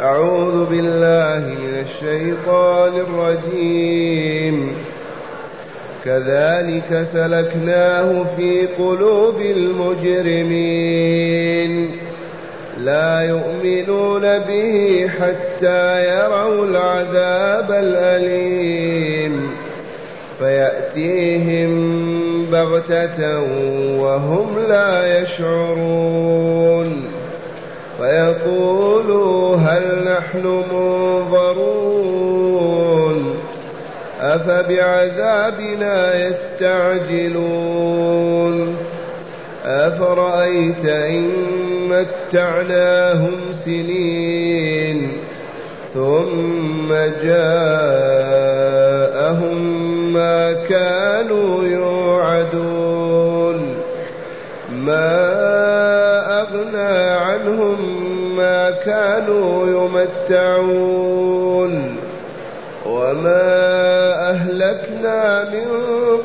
أعوذ 0.00 0.64
بالله 0.64 1.48
من 1.48 1.80
الشيطان 1.80 2.96
الرجيم. 2.96 4.76
كذلك 6.04 7.06
سلكناه 7.12 8.24
في 8.36 8.66
قلوب 8.78 9.40
المجرمين. 9.40 10.90
لا 12.80 13.22
يؤمنون 13.22 14.38
به 14.38 15.10
حتى 15.20 16.08
يروا 16.08 16.66
العذاب 16.66 17.70
الأليم. 17.70 19.50
فيأتيهم 20.38 21.72
بغتة 22.52 23.40
وهم 24.00 24.58
لا 24.68 25.22
يشعرون. 25.22 27.13
فيقولوا 27.98 29.56
هل 29.56 30.04
نحن 30.04 30.62
منظرون 30.72 32.14
أفبعذابنا 34.20 36.26
يستعجلون 36.28 37.84
أفرأيت 39.64 40.84
إن 40.84 41.30
متعناهم 41.88 43.36
سنين 43.52 45.12
ثم 45.94 46.92
جاءهم 47.22 48.54
ما 50.12 50.52
كانوا 50.52 51.64
يوعدون 51.64 52.94
ما 54.84 55.43
أغنى 56.74 57.10
عنهم 57.10 57.76
ما 58.36 58.70
كانوا 58.70 59.66
يمتعون. 60.30 61.96
وما 62.86 64.30
أهلكنا 64.30 65.50
من 65.50 65.66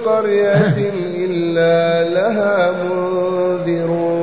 قرية 0.05 0.91
إلا 1.15 2.09
لها 2.09 2.71
منذرون. 2.83 4.13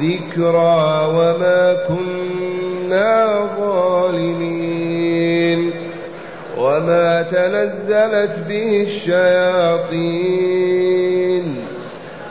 ذكرى 0.00 1.06
وما 1.08 1.76
كنا 1.88 3.48
ظالمين. 3.60 5.60
وما 6.58 7.22
تنزلت 7.22 8.38
به 8.48 8.82
الشياطين. 8.82 10.93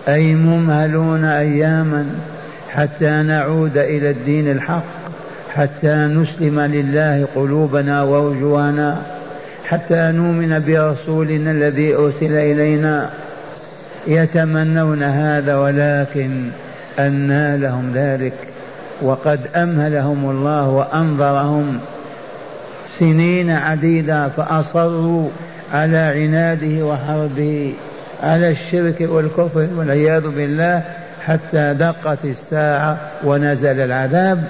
أي 0.09 0.35
ممهلون 0.35 1.25
أياما 1.25 2.07
حتى 2.71 3.11
نعود 3.11 3.79
إلى 3.79 4.11
الدين 4.11 4.51
الحق 4.51 4.85
حتى 5.55 5.95
نسلم 5.95 6.61
لله 6.61 7.29
قلوبنا 7.35 8.03
ووجوهنا 8.03 9.03
حتى 9.65 10.13
نؤمن 10.15 10.65
برسولنا 10.67 11.51
الذي 11.51 11.95
أرسل 11.95 12.33
إلينا. 12.33 13.11
يتمنون 14.09 15.03
هذا 15.03 15.57
ولكن 15.57 16.49
أنى 16.99 17.57
لهم 17.59 17.93
ذلك. 17.95 18.35
وقد 19.03 19.41
أمهلهم 19.57 20.31
الله 20.31 20.69
وأنظرهم 20.69 21.79
سنين 22.99 23.51
عديدة 23.51 24.29
فأصروا 24.29 25.29
على 25.73 25.97
عناده 25.97 26.85
وحربه 26.85 27.75
على 28.23 28.51
الشرك 28.51 29.01
والكفر 29.01 29.69
والعياذ 29.77 30.29
بالله 30.29 30.83
حتى 31.27 31.75
دقت 31.75 32.25
الساعة 32.25 32.99
ونزل 33.25 33.81
العذاب. 33.81 34.45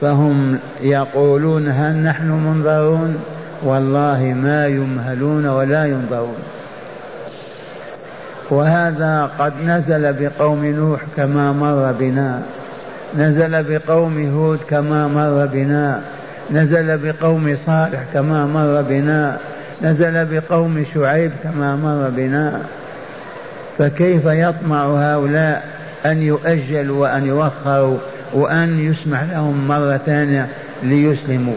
فهم 0.00 0.58
يقولون 0.82 1.68
هل 1.68 1.96
نحن 1.96 2.30
منظرون 2.30 3.16
والله 3.62 4.34
ما 4.42 4.66
يمهلون 4.66 5.46
ولا 5.46 5.84
ينظرون 5.84 6.36
وهذا 8.50 9.30
قد 9.38 9.52
نزل 9.64 10.12
بقوم 10.12 10.64
نوح 10.66 11.00
كما 11.16 11.52
مر 11.52 11.92
بنا. 11.92 12.42
نزل 13.16 13.62
بقوم 13.62 14.30
هود 14.34 14.58
كما 14.68 15.08
مر 15.08 15.46
بنا. 15.46 16.00
نزل 16.50 16.98
بقوم 16.98 17.56
صالح 17.66 18.00
كما 18.14 18.46
مر 18.46 18.82
بنا. 18.82 19.36
نزل 19.82 20.24
بقوم 20.24 20.84
شعيب 20.94 21.32
كما 21.42 21.76
مر 21.76 22.10
بنا. 22.16 22.60
فكيف 23.78 24.24
يطمع 24.26 24.84
هؤلاء 24.86 25.64
أن 26.06 26.22
يؤجلوا 26.22 27.02
وأن 27.02 27.24
يوخروا 27.24 27.98
وأن 28.32 28.90
يسمح 28.90 29.22
لهم 29.22 29.68
مرة 29.68 29.96
ثانية 29.96 30.48
ليسلموا؟ 30.82 31.56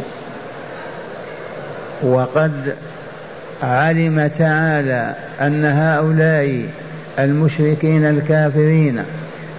وقد 2.03 2.73
علم 3.63 4.27
تعالى 4.27 5.15
أن 5.41 5.65
هؤلاء 5.65 6.65
المشركين 7.19 8.05
الكافرين 8.05 9.03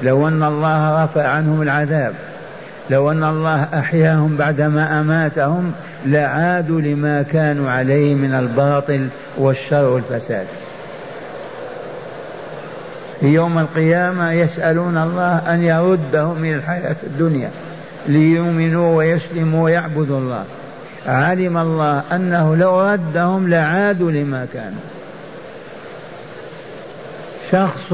لو 0.02 0.28
أن 0.28 0.42
الله 0.42 1.04
رفع 1.04 1.28
عنهم 1.28 1.62
العذاب 1.62 2.12
لو 2.90 3.10
أن 3.10 3.24
الله 3.24 3.68
أحياهم 3.74 4.36
بعدما 4.36 5.00
أماتهم 5.00 5.72
لعادوا 6.06 6.80
لما 6.80 7.22
كانوا 7.22 7.70
عليه 7.70 8.14
من 8.14 8.34
الباطل 8.34 9.08
والشر 9.38 9.88
والفساد. 9.88 10.46
يوم 13.22 13.58
القيامة 13.58 14.32
يسألون 14.32 14.96
الله 14.96 15.54
أن 15.54 15.62
يردهم 15.62 16.44
إلى 16.44 16.54
الحياة 16.54 16.96
الدنيا 17.02 17.50
ليؤمنوا 18.08 18.96
ويسلموا 18.96 19.64
ويعبدوا 19.64 20.18
الله. 20.18 20.44
علم 21.06 21.58
الله 21.58 22.02
أنه 22.12 22.56
لو 22.56 22.80
ردهم 22.80 23.48
لعادوا 23.48 24.10
لما 24.10 24.46
كانوا. 24.52 24.80
شخص 27.52 27.92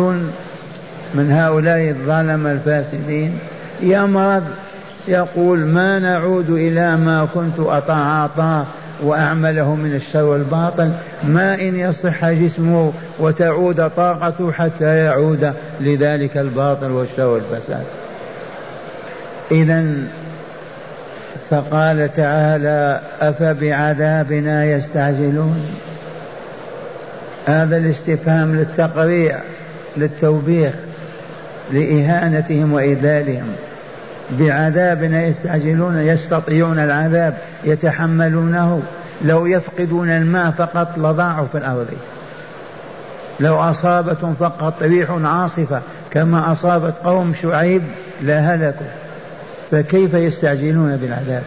من 1.14 1.32
هؤلاء 1.32 1.88
الظلم 1.88 2.46
الفاسدين 2.46 3.38
يمرض 3.80 4.42
يقول 5.08 5.58
ما 5.58 5.98
نعود 5.98 6.50
إلى 6.50 6.96
ما 6.96 7.28
كنت 7.34 7.58
أتعاطى 7.58 8.64
وأعمله 9.02 9.74
من 9.74 9.94
الشر 9.94 10.22
والباطل. 10.22 10.90
ما 11.24 11.54
إن 11.54 11.76
يصح 11.76 12.30
جسمه 12.30 12.92
وتعود 13.18 13.90
طاقته 13.90 14.52
حتى 14.52 14.96
يعود 14.96 15.52
لذلك 15.80 16.36
الباطل 16.36 16.90
والشر 16.90 17.26
والفساد. 17.26 17.84
إذا 19.50 19.84
فقال 21.50 22.10
تعالى 22.12 23.00
أفبعذابنا 23.20 24.64
يستعجلون؟ 24.64 25.66
هذا 27.46 27.76
الاستفهام 27.76 28.56
للتقريع 28.56 29.38
للتوبيخ 29.96 30.72
لإهانتهم 31.72 32.72
وإذلالهم 32.72 33.46
بعذابنا 34.30 35.22
يستعجلون 35.22 35.98
يستطيعون 35.98 36.78
العذاب 36.78 37.36
يتحملونه. 37.64 38.82
لو 39.24 39.46
يفقدون 39.46 40.10
الماء 40.10 40.50
فقط 40.50 40.98
لضاعوا 40.98 41.46
في 41.46 41.58
الأرض. 41.58 41.88
لو 43.40 43.56
أصابتهم 43.56 44.34
فقط 44.34 44.82
ريح 44.82 45.10
عاصفة 45.10 45.80
كما 46.10 46.52
أصابت 46.52 46.94
قوم 47.04 47.34
شعيب 47.42 47.82
لهلكوا. 48.22 49.05
فكيف 49.70 50.14
يستعجلون 50.14 50.96
بالعذاب 50.96 51.42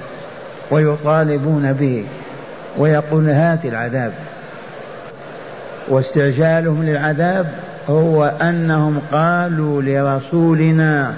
ويطالبون 0.71 1.73
به 1.73 2.03
ويقول 2.77 3.29
هات 3.29 3.65
العذاب؟ 3.65 4.11
واستعجالهم 5.87 6.83
للعذاب 6.83 7.51
هو 7.89 8.25
أنهم 8.25 9.01
قالوا 9.11 9.81
لرسولنا 9.81 11.13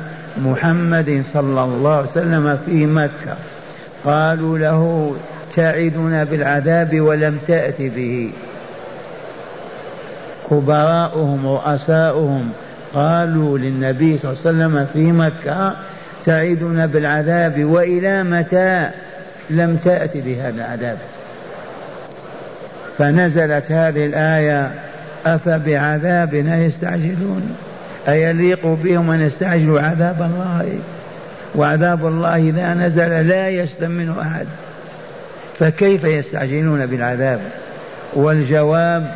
محمد 0.45 1.23
صلى 1.33 1.63
الله 1.63 1.95
عليه 1.95 2.07
وسلم 2.07 2.59
في 2.65 2.85
مكة. 2.85 3.35
قالوا 4.05 4.57
له 4.57 5.13
تعدنا 5.55 6.23
بالعذاب 6.23 7.01
ولم 7.01 7.37
تأت 7.47 7.81
به. 7.81 8.31
كبراؤهم 10.49 11.47
رؤساؤهم 11.47 12.49
قالوا 12.93 13.57
للنبي 13.57 14.17
صلى 14.17 14.31
الله 14.31 14.41
عليه 14.45 14.49
وسلم 14.49 14.87
في 14.93 15.11
مكة 15.11 15.73
تعدنا 16.25 16.85
بالعذاب 16.85 17.63
وإلى 17.63 18.23
متى 18.23 18.89
لم 19.49 19.75
تأت 19.75 20.17
بهذا 20.17 20.55
العذاب. 20.55 20.97
فنزلت 22.97 23.71
هذه 23.71 24.05
الآية 24.05 24.71
أفبعذابنا 25.25 26.57
يستعجلون؟ 26.57 27.55
أيليق 28.07 28.67
بهم 28.67 29.11
أن 29.11 29.21
يستعجلوا 29.21 29.81
عذاب 29.81 30.21
الله؟ 30.21 30.79
وعذاب 31.55 32.07
الله 32.07 32.35
إذا 32.35 32.73
نزل 32.73 33.27
لا 33.27 33.49
يسلم 33.49 33.91
منه 33.91 34.21
أحد. 34.21 34.47
فكيف 35.59 36.03
يستعجلون 36.03 36.85
بالعذاب؟ 36.85 37.39
والجواب 38.13 39.15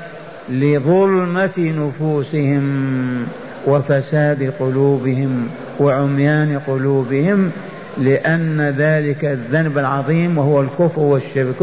لظلمة 0.49 1.73
نفوسهم. 1.77 3.27
وفساد 3.67 4.53
قلوبهم 4.59 5.47
وعميان 5.79 6.59
قلوبهم 6.67 7.51
لأن 7.97 8.61
ذلك 8.77 9.25
الذنب 9.25 9.77
العظيم 9.77 10.37
وهو 10.37 10.61
الكفر 10.61 11.01
والشرك 11.01 11.61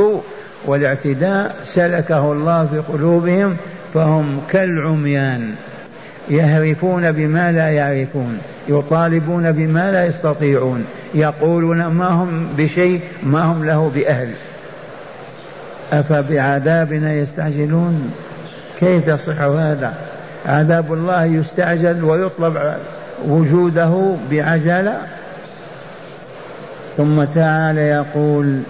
والاعتداء 0.67 1.57
سلكه 1.63 2.33
الله 2.33 2.67
في 2.67 2.79
قلوبهم 2.79 3.57
فهم 3.95 4.41
كالعميان 4.51 5.55
يهرفون 6.31 7.13
بما 7.13 7.53
لا 7.53 7.71
يعرفون 7.71 8.39
يطالبون 8.69 9.53
بما 9.53 9.93
لا 9.93 10.07
يستطيعون 10.07 10.85
يقولون 11.15 11.87
ما 11.87 12.09
هم 12.09 12.49
بشيء 12.57 13.01
ما 13.23 13.43
هم 13.43 13.65
له 13.65 13.91
بأهل. 13.95 14.29
أفبعذابنا 15.93 17.15
يستعجلون؟ 17.15 18.13
كيف 18.81 19.09
يصح 19.09 19.41
هذا؟ 19.41 19.95
عذاب 20.47 20.93
الله 20.93 21.25
يستعجل 21.25 22.05
ويطلب 22.05 22.77
وجوده 23.29 24.15
بعجلة 24.31 24.99
ثم 26.97 27.25
تعالى 27.25 27.81
يقول 27.81 28.61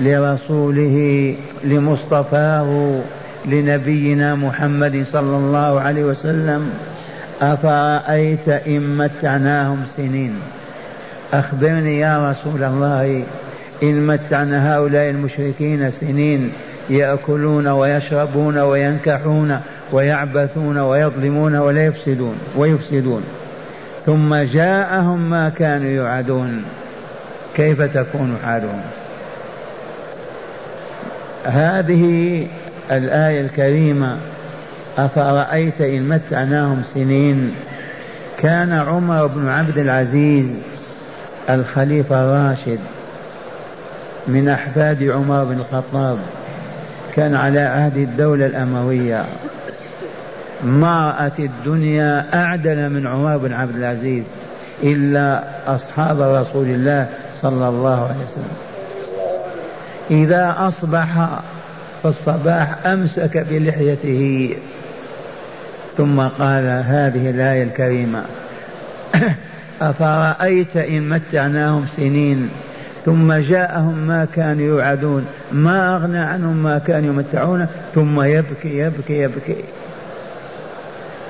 لرسوله 0.00 1.34
لمصطفاه 1.64 3.00
لنبينا 3.44 4.34
محمد 4.34 5.04
صلى 5.12 5.36
الله 5.36 5.80
عليه 5.80 6.04
وسلم 6.04 6.70
أفرأيت 7.42 8.48
إن 8.48 8.96
متعناهم 8.96 9.82
سنين؟ 9.96 10.34
أخبرني 11.32 11.98
يا 11.98 12.30
رسول 12.30 12.64
الله 12.64 13.22
إن 13.82 14.06
متعنا 14.06 14.74
هؤلاء 14.74 15.10
المشركين 15.10 15.90
سنين 15.90 16.52
يأكلون 16.90 17.68
ويشربون 17.68 18.58
وينكحون 18.58 19.60
ويعبثون 19.92 20.78
ويظلمون 20.78 21.56
ولا 21.56 21.86
يفسدون 21.86 22.38
ويفسدون. 22.56 23.24
ثم 24.06 24.34
جاءهم 24.34 25.30
ما 25.30 25.48
كانوا 25.48 25.90
يوعدون. 25.90 26.64
كيف 27.56 27.82
تكون 27.82 28.38
حالهم؟ 28.44 28.80
هذه 31.44 32.46
الآية 32.90 33.40
الكريمة 33.40 34.16
أفرأيت 34.98 35.80
إن 35.80 36.08
متعناهم 36.08 36.82
سنين؟ 36.82 37.54
كان 38.38 38.72
عمر 38.72 39.26
بن 39.26 39.48
عبد 39.48 39.78
العزيز 39.78 40.56
الخليفة 41.50 42.24
الراشد 42.24 42.78
من 44.28 44.48
أحفاد 44.48 45.02
عمر 45.02 45.44
بن 45.44 45.58
الخطاب. 45.58 46.18
كان 47.16 47.34
على 47.34 47.60
عهد 47.60 47.96
الدولة 47.96 48.46
الأموية. 48.46 49.24
ما 50.64 51.10
رأت 51.10 51.38
الدنيا 51.38 52.26
أعدل 52.34 52.90
من 52.90 53.06
عمر 53.06 53.36
بن 53.36 53.52
عبد 53.52 53.76
العزيز 53.76 54.24
إلا 54.82 55.44
أصحاب 55.66 56.20
رسول 56.20 56.66
الله 56.66 57.08
صلى 57.34 57.68
الله 57.68 58.04
عليه 58.04 58.24
وسلم. 58.30 58.56
إذا 60.10 60.54
أصبح 60.58 61.28
في 62.02 62.08
الصباح 62.08 62.86
أمسك 62.86 63.46
بلحيته. 63.50 64.56
ثم 65.96 66.20
قال 66.20 66.64
هذه 66.64 67.30
الآية 67.30 67.62
الكريمة 67.62 68.22
أفرأيت 69.80 70.76
إن 70.76 71.08
متعناهم 71.08 71.86
سنين 71.96 72.50
ثم 73.06 73.32
جاءهم 73.32 73.94
ما 74.06 74.26
كانوا 74.34 74.66
يوعدون 74.66 75.26
ما 75.52 75.96
أغنى 75.96 76.18
عنهم 76.18 76.56
ما 76.56 76.78
كانوا 76.78 77.14
يمتعون 77.14 77.66
ثم 77.94 78.22
يبكي 78.22 78.78
يبكي 78.78 79.22
يبكي. 79.22 79.56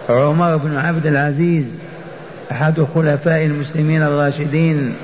عمر 0.08 0.56
بن 0.56 0.76
عبد 0.76 1.06
العزيز 1.06 1.64
أحد 2.50 2.80
خلفاء 2.94 3.44
المسلمين 3.44 4.02
الراشدين 4.02 4.94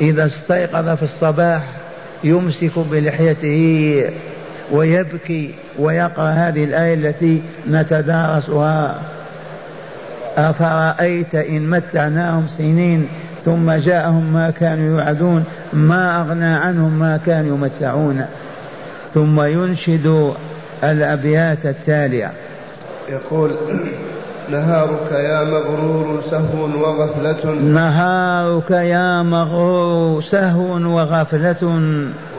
إذا 0.00 0.26
استيقظ 0.26 0.88
في 0.88 1.02
الصباح 1.02 1.62
يمسك 2.24 2.78
بلحيته 2.78 4.10
ويبكي 4.72 5.54
ويقرأ 5.78 6.30
هذه 6.30 6.64
الآية 6.64 6.94
التي 6.94 7.42
نتدارسها. 7.70 9.00
أفرأيت 10.36 11.34
إن 11.34 11.70
متعناهم 11.70 12.46
سنين 12.48 13.08
ثم 13.44 13.72
جاءهم 13.72 14.32
ما 14.32 14.50
كانوا 14.50 14.86
يوعدون 14.86 15.44
ما 15.72 16.20
أغنى 16.20 16.44
عنهم 16.44 16.98
ما 16.98 17.20
كانوا 17.26 17.56
يمتعون. 17.56 18.24
ثم 19.14 19.40
ينشد 19.40 20.32
الأبيات 20.84 21.66
التالية. 21.66 22.30
يقول 23.08 23.50
نهارك 24.50 25.12
يا 25.12 25.44
مغرور 25.44 26.20
سهو 26.30 26.64
وغفلة. 26.64 27.52
نهارك 27.54 28.70
يا 28.70 29.22
مغرور 29.22 30.22
سهو 30.22 30.96
وغفلة. 30.96 31.74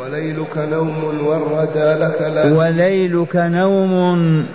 وليلك 0.02 0.58
نوم 0.58 1.04
والردى 1.26 2.04
لك 2.04 2.22
لازم 2.22 2.56
وليلك 2.56 3.36
نوم 3.36 4.46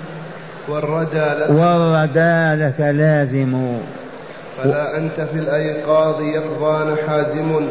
والردى 0.69 1.27
لك. 1.41 1.51
والردى 1.51 2.65
لك 2.65 2.81
لازم. 2.81 3.79
فلا 4.65 4.97
أنت 4.97 5.21
في 5.21 5.39
الأيقاظ 5.39 6.23
يقظان 6.23 6.97
حازم. 7.09 7.67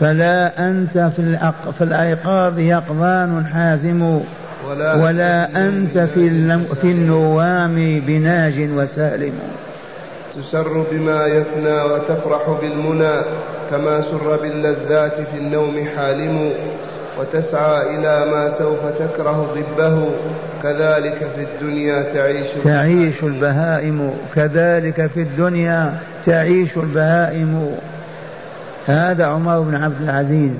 فلا 0.00 0.70
أنت 0.70 0.98
في, 0.98 1.18
الأق... 1.18 1.70
في 1.78 1.84
الأيقاظ 1.84 2.58
يقظان 2.58 3.46
حازم. 3.46 4.20
ولا, 4.70 4.94
ولا 4.94 5.66
أنت 5.68 5.98
في, 5.98 6.20
الم... 6.28 6.64
في 6.80 6.86
النوام 6.86 8.02
بناج 8.06 8.68
وسالم. 8.76 9.32
تسر 10.36 10.84
بما 10.92 11.26
يفنى 11.26 11.82
وتفرح 11.82 12.58
بالمنى 12.60 13.14
كما 13.70 14.00
سر 14.00 14.38
باللذات 14.42 15.14
في 15.14 15.38
النوم 15.38 15.86
حالم. 15.96 16.52
وتسعى 17.20 17.96
إلى 17.96 18.30
ما 18.30 18.50
سوف 18.50 18.78
تكره 18.98 19.54
ضبه. 19.54 20.10
كذلك 20.64 21.18
في 21.36 21.42
الدنيا 21.42 22.02
تعيش 22.02 22.46
تعيش 22.64 23.22
البهائم. 23.22 24.10
كذلك 24.34 25.06
في 25.06 25.20
الدنيا 25.20 25.94
تعيش 26.24 26.76
البهائم. 26.76 27.76
هذا 28.86 29.26
عمر 29.26 29.60
بن 29.60 29.74
عبد 29.74 30.02
العزيز 30.02 30.58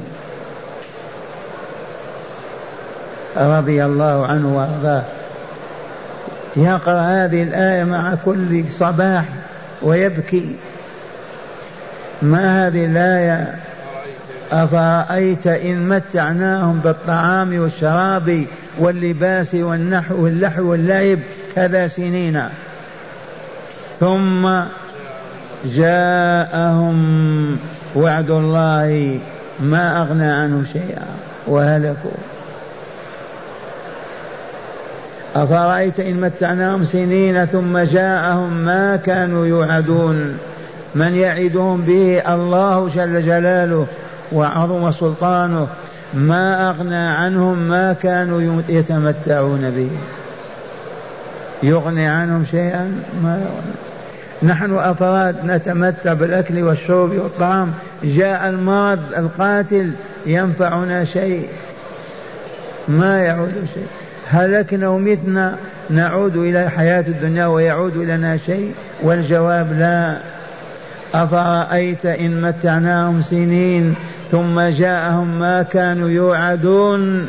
رضي 3.37 3.85
الله 3.85 4.27
عنه 4.27 4.57
وأرضاه. 4.57 5.03
يقرأ 6.57 7.01
هذه 7.01 7.43
الآية 7.43 7.85
مع 7.85 8.15
كل 8.25 8.65
صباح 8.71 9.25
ويبكي. 9.83 10.57
ما 12.23 12.67
هذه 12.67 12.85
الآية؟ 12.85 13.55
أفرأيت 14.53 15.47
إن 15.47 15.89
متعناهم 15.89 16.81
بالطعام 16.85 17.59
والشراب 17.59 18.45
واللباس 18.79 19.55
والنحو 19.55 20.25
واللحو 20.25 20.63
واللعب 20.71 21.19
كذا 21.55 21.87
سنين. 21.87 22.49
ثم 24.01 24.51
جاءهم 25.65 26.97
وعد 27.97 28.31
الله 28.31 29.19
ما 29.61 30.03
أغنى 30.03 30.27
عنه 30.27 30.65
شيئا 30.73 31.07
وهلكوا. 31.47 32.19
أفرأيت 35.37 36.01
إن 36.01 36.21
متعناهم 36.21 36.85
سنين 36.85 37.47
ثم 37.47 37.79
جاءهم 37.79 38.53
ما 38.53 38.97
كانوا 38.97 39.47
يوعدون. 39.47 40.39
من 40.95 41.15
يعدهم 41.15 41.81
به 41.81 42.35
الله 42.35 42.89
جل 42.89 43.27
جلاله 43.27 43.87
وعظم 44.33 44.93
سلطانه 44.93 45.67
ما 46.15 46.71
أغنى 46.71 46.97
عنهم 46.97 47.59
ما 47.59 47.93
كانوا 47.93 48.63
يتمتعون 48.69 49.71
به. 49.71 49.91
يغني 51.63 52.07
عنهم 52.07 52.45
شيئا 52.51 53.03
ما 53.23 53.41
نحن 54.43 54.75
أفراد 54.79 55.37
نتمتع 55.45 56.13
بالأكل 56.13 56.63
والشرب 56.63 57.11
والطعام. 57.11 57.73
جاء 58.05 58.49
المرض 58.49 59.15
القاتل 59.17 59.93
ينفعنا 60.27 61.05
شيء. 61.05 61.49
ما 62.89 63.21
يعود 63.21 63.55
شيء. 63.75 63.87
هلكنا 64.31 64.89
ومتنا 64.89 65.57
نعود 65.91 66.37
إلى 66.37 66.71
حياة 66.71 67.05
الدنيا 67.09 67.47
ويعود 67.47 67.97
إلينا 67.97 68.37
شيء 68.37 68.75
والجواب 69.03 69.73
لا. 69.79 70.17
أفرأيت 71.15 72.07
إن 72.07 72.43
متعناهم 72.43 73.23
سنين 73.23 73.95
ثم 74.31 74.61
جاءهم 74.61 75.41
ما 75.41 75.63
كانوا 75.63 76.09
يوعدون 76.09 77.29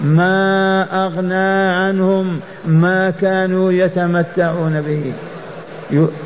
ما 0.00 0.86
أغنى 1.06 1.74
عنهم 1.84 2.40
ما 2.66 3.10
كانوا 3.10 3.72
يتمتعون 3.72 4.80
به. 4.80 5.12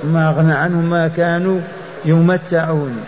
ما 0.05 0.29
أغنى 0.29 0.53
عنهم 0.53 0.91
ما 0.91 1.09
كانوا 1.09 1.61
يمتعون. 2.05 3.05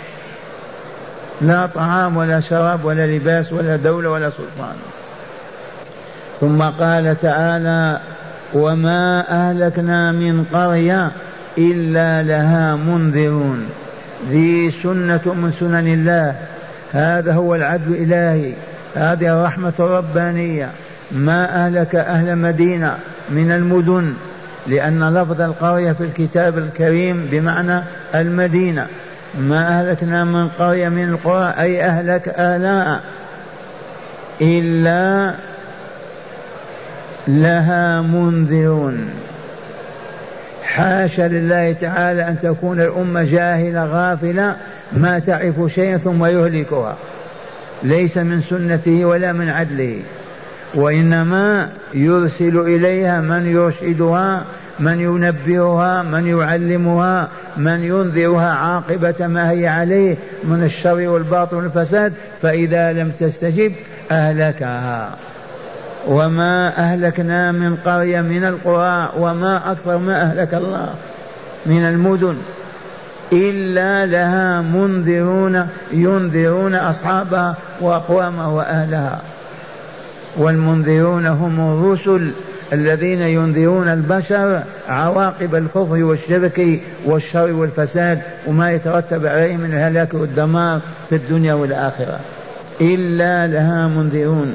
لا 1.40 1.66
طعام 1.66 2.16
ولا 2.16 2.40
شراب 2.40 2.84
ولا 2.84 3.06
لباس 3.06 3.52
ولا 3.52 3.76
دولة 3.76 4.10
ولا 4.10 4.30
سلطان. 4.30 4.76
ثم 6.40 6.62
قال 6.62 7.16
تعالى 7.20 8.00
وما 8.54 9.24
أهلكنا 9.28 10.12
من 10.12 10.44
قرية 10.44 11.10
إلا 11.58 12.22
لها 12.22 12.76
منذرون. 12.76 13.66
ذي 14.30 14.70
سنة 14.70 15.20
من 15.26 15.52
سنن 15.60 15.88
الله. 15.88 16.34
هذا 16.92 17.32
هو 17.32 17.54
العدل 17.54 17.92
الإلهي. 17.92 18.52
هذه 18.94 19.38
الرحمة 19.38 19.72
الربانية. 19.80 20.68
ما 21.12 21.66
أهلك 21.66 21.94
أهل 21.94 22.36
مدينة 22.36 22.96
من 23.30 23.52
المدن 23.52 24.14
لأن 24.66 25.14
لفظ 25.14 25.40
القرية 25.40 25.92
في 25.92 26.04
الكتاب 26.04 26.58
الكريم 26.58 27.28
بمعنى 27.30 27.82
المدينة. 28.14 28.86
ما 29.40 29.68
أهلكنا 29.68 30.24
من 30.24 30.48
قرية 30.48 30.88
من 30.88 31.08
القرى 31.08 31.54
أي 31.58 31.84
أهلك 31.84 32.28
أهلها 32.28 33.00
إلا 34.40 35.34
لها 37.28 38.00
منذرون. 38.00 39.10
حاشا 40.64 41.22
لله 41.22 41.72
تعالى 41.72 42.28
أن 42.28 42.38
تكون 42.38 42.80
الأمة 42.80 43.22
جاهلة 43.22 43.84
غافلة 43.84 44.56
ما 44.96 45.18
تعرف 45.18 45.72
شيئا 45.74 45.98
ثم 45.98 46.24
يهلكها. 46.24 46.96
ليس 47.82 48.18
من 48.18 48.40
سنته 48.40 49.04
ولا 49.04 49.32
من 49.32 49.48
عدله. 49.48 50.00
وإنما 50.74 51.68
يرسل 51.94 52.58
إليها 52.58 53.20
من 53.20 53.46
يرشدها 53.46 54.44
من 54.80 55.00
ينبهها 55.00 56.02
من 56.02 56.26
يعلمها 56.26 57.28
من 57.56 57.84
ينذرها 57.84 58.50
عاقبة 58.54 59.26
ما 59.26 59.50
هي 59.50 59.66
عليه 59.66 60.16
من 60.44 60.62
الشر 60.62 61.08
والباطل 61.08 61.56
والفساد. 61.56 62.12
فإذا 62.42 62.92
لم 62.92 63.10
تستجب 63.10 63.72
أهلكها. 64.12 65.10
وما 66.06 66.78
أهلكنا 66.78 67.52
من 67.52 67.76
قرية 67.76 68.20
من 68.20 68.44
القرى 68.44 69.12
وما 69.18 69.72
أكثر 69.72 69.98
ما 69.98 70.22
أهلك 70.22 70.54
الله 70.54 70.94
من 71.66 71.84
المدن. 71.84 72.36
إلا 73.32 74.06
لها 74.06 74.60
منذرون 74.60 75.68
ينذرون 75.92 76.74
أصحابها 76.74 77.54
وأقوامها 77.80 78.46
وأهلها. 78.46 79.20
والمنذرون 80.36 81.26
هم 81.26 81.60
الرسل 81.60 82.30
الذين 82.72 83.22
ينذرون 83.22 83.88
البشر 83.88 84.62
عواقب 84.88 85.54
الكفر 85.54 86.04
والشرك 86.04 86.80
والشر 87.04 87.52
والفساد 87.52 88.22
وما 88.46 88.72
يترتب 88.72 89.26
عليه 89.26 89.56
من 89.56 89.70
الهلاك 89.72 90.14
والدمار 90.14 90.80
في 91.08 91.16
الدنيا 91.16 91.54
والآخرة. 91.54 92.20
إلا 92.80 93.46
لها 93.46 93.88
منذرون. 93.88 94.54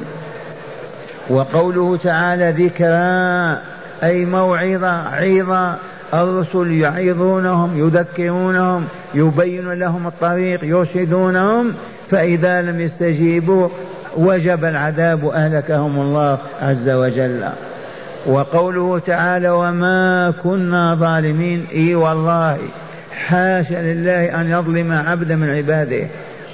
وقوله 1.30 1.96
تعالى 1.96 2.64
ذكرى 2.64 3.62
أي 4.02 4.24
موعظة 4.24 4.90
عظة 4.90 5.74
الرسل 6.14 6.72
يعظونهم 6.72 7.86
يذكرونهم 7.86 8.84
يبين 9.14 9.72
لهم 9.72 10.06
الطريق 10.06 10.64
يرشدونهم 10.64 11.74
فإذا 12.10 12.62
لم 12.62 12.80
يستجيبوا 12.80 13.68
وجب 14.16 14.64
العذاب 14.64 15.26
أهلكهم 15.26 16.00
الله 16.00 16.38
عز 16.62 16.88
وجل. 16.88 17.44
وقوله 18.26 18.98
تعالى 18.98 19.50
وما 19.50 20.32
كنا 20.42 20.94
ظالمين. 20.94 21.66
إي 21.74 21.94
والله 21.94 22.58
حاشا 23.26 23.74
لله 23.74 24.40
أن 24.40 24.50
يظلم 24.50 24.92
عبدا 24.92 25.36
من 25.36 25.50
عباده 25.50 26.06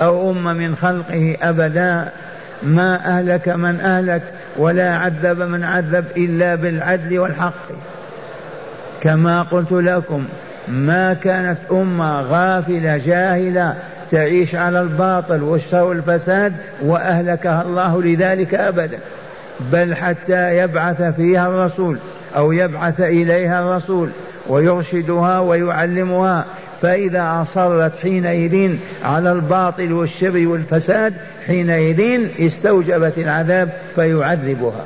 أو 0.03 0.31
أمة 0.31 0.53
من 0.53 0.77
خلقه 0.77 1.37
أبدا. 1.43 2.09
ما 2.63 3.19
أهلك 3.19 3.49
من 3.49 3.81
أهلك 3.81 4.23
ولا 4.57 4.97
عذب 4.97 5.43
من 5.43 5.65
عذب 5.65 6.05
إلا 6.17 6.55
بالعدل 6.55 7.19
والحق. 7.19 7.94
كما 9.05 9.43
قلت 9.43 9.73
لكم 9.73 10.25
ما 10.69 11.15
كانت 11.15 11.59
أمة 11.73 12.21
غافلة 12.21 12.97
جاهلة 12.97 13.75
تعيش 14.11 14.55
على 14.55 14.81
الباطل 14.81 15.43
والشر 15.43 15.83
والفساد 15.85 16.53
وأهلكها 16.83 17.63
الله 17.63 18.03
لذلك 18.03 18.55
أبدا. 18.55 18.99
بل 19.73 19.95
حتى 19.95 20.59
يبعث 20.59 21.03
فيها 21.03 21.49
الرسول 21.49 21.99
أو 22.37 22.53
يبعث 22.53 23.01
إليها 23.01 23.61
الرسول 23.61 24.11
ويرشدها 24.49 25.39
ويعلمها. 25.39 26.45
فإذا 26.83 27.43
أصرت 27.43 27.93
حينئذ 28.03 28.77
على 29.05 29.33
الباطل 29.33 29.93
والشر 29.93 30.47
والفساد 30.47 31.15
حينئذ 31.47 32.29
استوجبت 32.41 33.19
العذاب 33.19 33.69
فيعذبها. 33.95 34.85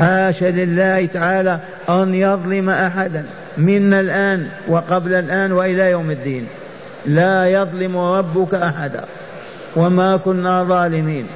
حاشا 0.00 0.44
لله 0.44 1.06
تعالى 1.06 1.58
أن 1.88 2.14
يظلم 2.14 2.70
أحدا 2.70 3.24
منا 3.58 4.00
الآن 4.00 4.46
وقبل 4.68 5.14
الآن 5.14 5.52
وإلى 5.52 5.90
يوم 5.90 6.10
الدين. 6.10 6.46
لا 7.06 7.46
يظلم 7.46 7.98
ربك 7.98 8.54
أحدا 8.54 9.04
وما 9.76 10.16
كنا 10.16 10.64
ظالمين. 10.64 11.26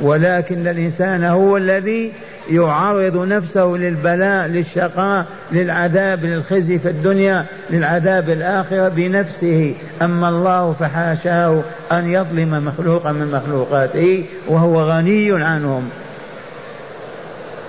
ولكن 0.00 0.68
الإنسان 0.68 1.24
هو 1.24 1.56
الذي 1.56 2.12
يعرض 2.50 3.16
نفسه 3.16 3.64
للبلاء 3.64 4.46
للشقاء 4.46 5.26
للعذاب 5.52 6.24
للخزي 6.24 6.78
في 6.78 6.88
الدنيا 6.88 7.44
للعذاب 7.70 8.30
الآخرة 8.30 8.88
بنفسه. 8.88 9.74
أما 10.02 10.28
الله 10.28 10.72
فحاشاه 10.72 11.62
أن 11.92 12.10
يظلم 12.10 12.64
مخلوقا 12.64 13.12
من 13.12 13.26
مخلوقاته 13.26 14.24
وهو 14.48 14.82
غني 14.82 15.44
عنهم. 15.44 15.88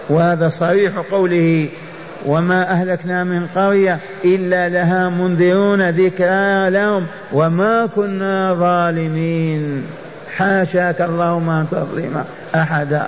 وهذا 0.10 0.50
صريح 0.50 0.94
قوله 1.12 1.70
وما 2.26 2.72
أهلكنا 2.72 3.24
من 3.24 3.48
قرية 3.56 4.00
إلا 4.26 4.70
لها 4.70 5.10
منذرون 5.10 5.90
ذكرى 5.90 6.70
لهم 6.70 7.06
وما 7.34 7.86
كنا 7.96 8.54
ظالمين. 8.54 9.86
حاشاك 10.38 11.02
اللهم 11.02 11.50
أن 11.50 11.68
تظلم 11.72 12.24
أحدا. 12.56 13.08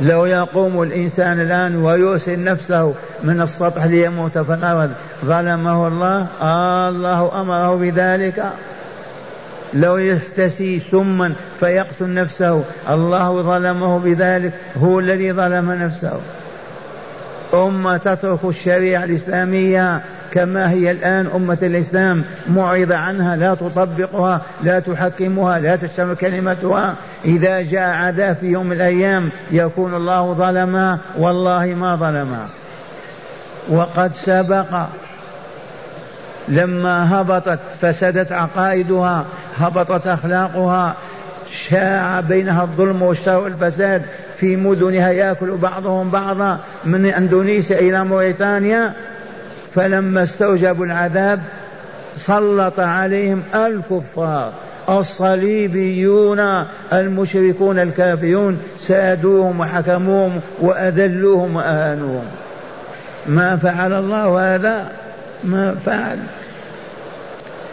لو 0.00 0.26
يقوم 0.26 0.82
الإنسان 0.82 1.40
الآن 1.40 1.76
ويرسل 1.76 2.44
نفسه 2.44 2.94
من 3.24 3.40
السطح 3.40 3.84
ليموت 3.84 4.38
في 4.38 4.54
الأرض 4.54 4.90
ظلمه 5.24 5.88
الله؟ 5.88 6.26
آه 6.42 6.88
الله 6.88 7.40
أمره 7.40 7.76
بذلك. 7.76 8.44
لو 9.74 9.96
يفتسي 9.96 10.80
سما 10.80 11.32
فيقتل 11.60 12.14
نفسه. 12.14 12.64
الله 12.90 13.42
ظلمه 13.42 13.98
بذلك 13.98 14.52
هو 14.76 15.00
الذي 15.00 15.32
ظلم 15.32 15.72
نفسه. 15.72 16.20
أمة 17.54 17.96
تترك 17.96 18.44
الشريعة 18.44 19.04
الإسلامية 19.04 20.00
كما 20.32 20.70
هي 20.70 20.90
الآن. 20.90 21.26
أمة 21.34 21.58
الإسلام 21.62 22.24
معرضة 22.48 22.96
عنها 22.96 23.36
لا 23.36 23.54
تطبقها 23.54 24.40
لا 24.62 24.80
تحكمها 24.80 25.58
لا 25.58 25.76
تشتمل 25.76 26.14
كلمتها. 26.14 26.94
إذا 27.24 27.62
جاء 27.62 27.88
عذاب 27.88 28.36
في 28.36 28.46
يوم 28.46 28.66
من 28.66 28.72
الأيام 28.72 29.28
يكون 29.50 29.94
الله 29.94 30.32
ظلما 30.32 30.98
والله 31.18 31.66
ما 31.66 31.96
ظلما. 31.96 32.48
وقد 33.68 34.14
سبق 34.14 34.86
لما 36.48 37.20
هبطت 37.20 37.58
فسدت 37.80 38.32
عقائدها 38.32 39.24
هبطت 39.56 40.06
أخلاقها 40.06 40.94
شاع 41.68 42.20
بينها 42.20 42.62
الظلم 42.62 43.02
والشر 43.02 43.38
والفساد 43.38 44.02
في 44.36 44.56
مدنها 44.56 45.10
يأكل 45.10 45.56
بعضهم 45.56 46.10
بعضا 46.10 46.58
من 46.84 47.06
إندونيسيا 47.06 47.78
إلى 47.78 48.04
موريتانيا. 48.04 48.92
فلما 49.74 50.22
استوجبوا 50.22 50.86
العذاب 50.86 51.40
سلط 52.16 52.80
عليهم 52.80 53.42
الكفار 53.54 54.52
الصليبيون 54.88 56.64
المشركون 56.92 57.78
الكافرون 57.78 58.58
سادوهم 58.76 59.60
وحكموهم 59.60 60.40
وأذلوهم 60.60 61.56
وأهانوهم. 61.56 62.24
ما 63.26 63.56
فعل 63.56 63.92
الله 63.92 64.54
هذا؟ 64.54 65.03
ما 65.44 65.74
فعل. 65.74 66.18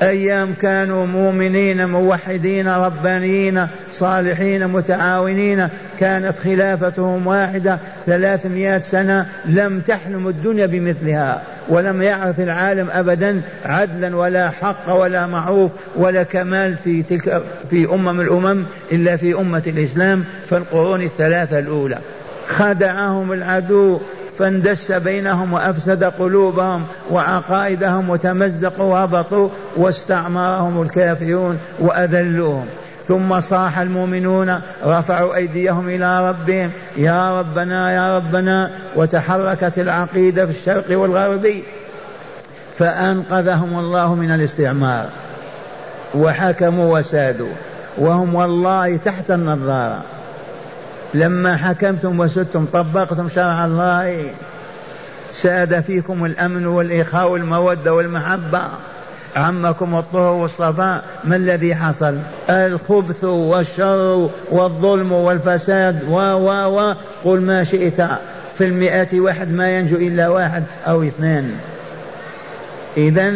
أيام 0.02 0.54
كانوا 0.54 1.06
مؤمنين 1.06 1.90
موحدين 1.90 2.68
ربانيين 2.68 3.68
صالحين 3.92 4.68
متعاونين. 4.68 5.68
كانت 6.00 6.40
خلافتهم 6.40 7.28
واحدة 7.28 7.80
ثلاثمائة 8.06 8.80
سنة 8.80 9.26
لم 9.46 9.80
تحلم 9.80 10.28
الدنيا 10.28 10.66
بمثلها 10.66 11.42
ولم 11.70 12.02
يعرف 12.02 12.40
العالم 12.40 12.90
أبدا 12.92 13.42
عدلا 13.66 14.16
ولا 14.16 14.50
حق 14.50 14.94
ولا 14.94 15.28
معروف 15.28 15.72
ولا 15.96 16.24
كمال 16.24 16.78
في 16.84 17.04
تلك 17.04 17.44
في 17.70 17.86
أمم 17.86 18.22
الأمم 18.22 18.64
إلا 18.92 19.18
في 19.18 19.34
أمة 19.34 19.64
الإسلام 19.68 20.24
في 20.46 20.58
القرون 20.58 21.02
الثلاثة 21.02 21.60
الأولى. 21.60 21.98
خدعهم 22.48 23.32
العدو 23.32 24.00
فاندس 24.42 24.92
بينهم 24.92 25.54
وأفسد 25.54 26.04
قلوبهم 26.04 26.84
وعقائدهم 27.12 28.10
وتمزقوا 28.10 28.86
وهبطوا 28.86 29.50
واستعمرهم 29.78 30.82
الكافرون 30.82 31.60
وأذلوهم. 31.80 32.66
ثم 33.08 33.40
صاح 33.40 33.80
المؤمنون 33.80 34.62
رفعوا 34.86 35.36
أيديهم 35.36 35.90
إلى 35.90 36.30
ربهم. 36.30 36.72
يا 36.98 37.40
ربنا 37.40 37.92
يا 37.92 38.18
ربنا 38.18 38.72
وتحركت 38.96 39.80
العقيدة 39.80 40.46
في 40.46 40.52
الشرق 40.52 41.00
والغرب 41.00 41.48
فأنقذهم 42.78 43.80
الله 43.80 44.16
من 44.16 44.32
الاستعمار. 44.32 45.10
وحكموا 46.16 47.00
وسادوا. 47.00 47.54
وهم 47.98 48.36
والله 48.36 48.98
تحت 48.98 49.32
النظارة. 49.32 50.02
لما 51.14 51.58
حكمتم 51.58 52.20
وسدتم 52.20 52.66
طبقتم 52.66 53.30
شرع 53.30 53.66
الله. 53.66 54.26
ساد 55.30 55.80
فيكم 55.80 56.26
الأمن 56.26 56.66
والاخاء 56.66 57.32
والمودة 57.32 57.94
والمحبة. 57.94 58.62
عمكم 59.36 59.96
الطهر 59.96 60.34
والصفاء. 60.34 61.04
ما 61.24 61.36
الذي 61.36 61.76
حصل؟ 61.76 62.18
الخبث 62.50 63.24
والشر 63.24 64.30
والظلم 64.52 65.12
والفساد. 65.12 66.04
و 66.10 66.16
و 66.16 66.80
و. 66.80 66.96
قل 67.24 67.42
ما 67.42 67.64
شئت. 67.64 68.02
في 68.58 68.66
المئة 68.66 69.20
واحد 69.20 69.52
ما 69.54 69.78
ينجو 69.78 69.96
إلا 69.96 70.30
واحد 70.30 70.64
أو 70.88 71.04
اثنان 71.04 71.52
إذا 72.98 73.34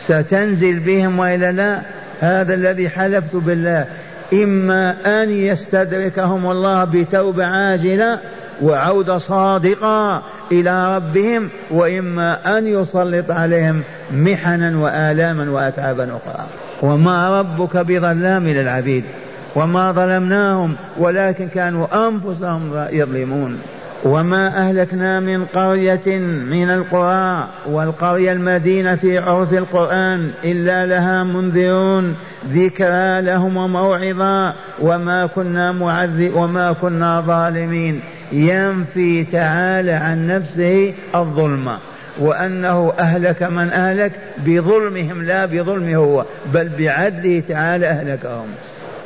ستنزل 0.00 0.78
بهم 0.78 1.18
وإلا 1.18 1.52
لا؟ 1.52 1.80
هذا 2.20 2.54
الذي 2.54 2.88
حلفت 2.88 3.36
بالله. 3.36 3.86
إما 4.32 4.96
أن 5.22 5.30
يستدركهم 5.30 6.50
الله 6.50 6.84
بتوبة 6.84 7.44
عاجلة 7.44 8.18
وعودة 8.62 9.18
صادقة 9.18 10.22
إلى 10.52 10.96
ربهم 10.96 11.48
وإما 11.70 12.58
أن 12.58 12.66
يسلط 12.66 13.30
عليهم 13.30 13.82
محنا 14.12 14.78
وآلاما 14.78 15.50
وأتعابا 15.50 16.04
أخرى. 16.04 16.46
وما 16.82 17.40
ربك 17.40 17.76
بظلام 17.76 18.48
للعبيد 18.48 19.04
وما 19.54 19.92
ظلمناهم 19.92 20.76
ولكن 20.98 21.48
كانوا 21.48 22.08
أنفسهم 22.08 22.86
يظلمون. 22.92 23.58
وما 24.04 24.46
أهلكنا 24.58 25.20
من 25.20 25.44
قرية 25.44 26.18
من 26.50 26.70
القرى 26.70 27.48
والقرية 27.66 28.32
المدينة 28.32 28.94
في 28.96 29.18
عرف 29.18 29.52
القرآن 29.52 30.30
إلا 30.44 30.86
لها 30.86 31.24
منذرون 31.24 32.16
ذكرى 32.48 33.20
لهم 33.22 33.56
وموعظة 33.56 34.54
وما 34.80 35.26
كنا 35.26 35.72
معذب 35.72 36.34
وما 36.34 36.72
كنا 36.72 37.20
ظالمين. 37.20 38.00
ينفي 38.32 39.24
تعالى 39.24 39.92
عن 39.92 40.26
نفسه 40.26 40.94
الظلم. 41.14 41.76
وأنه 42.20 42.92
أهلك 42.98 43.42
من 43.42 43.70
أهلك 43.70 44.12
بظلمهم 44.46 45.22
لا 45.22 45.46
بظلمه 45.46 45.96
هو 45.96 46.24
بل 46.54 46.70
بعدله 46.78 47.40
تعالى 47.40 47.86
أهلكهم. 47.86 48.46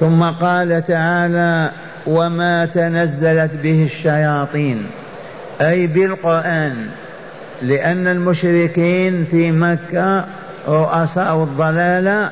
ثم 0.00 0.22
قال 0.22 0.82
تعالى 0.84 1.70
وما 2.06 2.66
تنزلت 2.66 3.50
به 3.62 3.82
الشياطين. 3.84 4.86
أي 5.60 5.86
بالقرآن 5.86 6.86
لأن 7.62 8.06
المشركين 8.06 9.24
في 9.24 9.52
مكة 9.52 10.24
رؤساء 10.68 11.42
الضلالة 11.42 12.30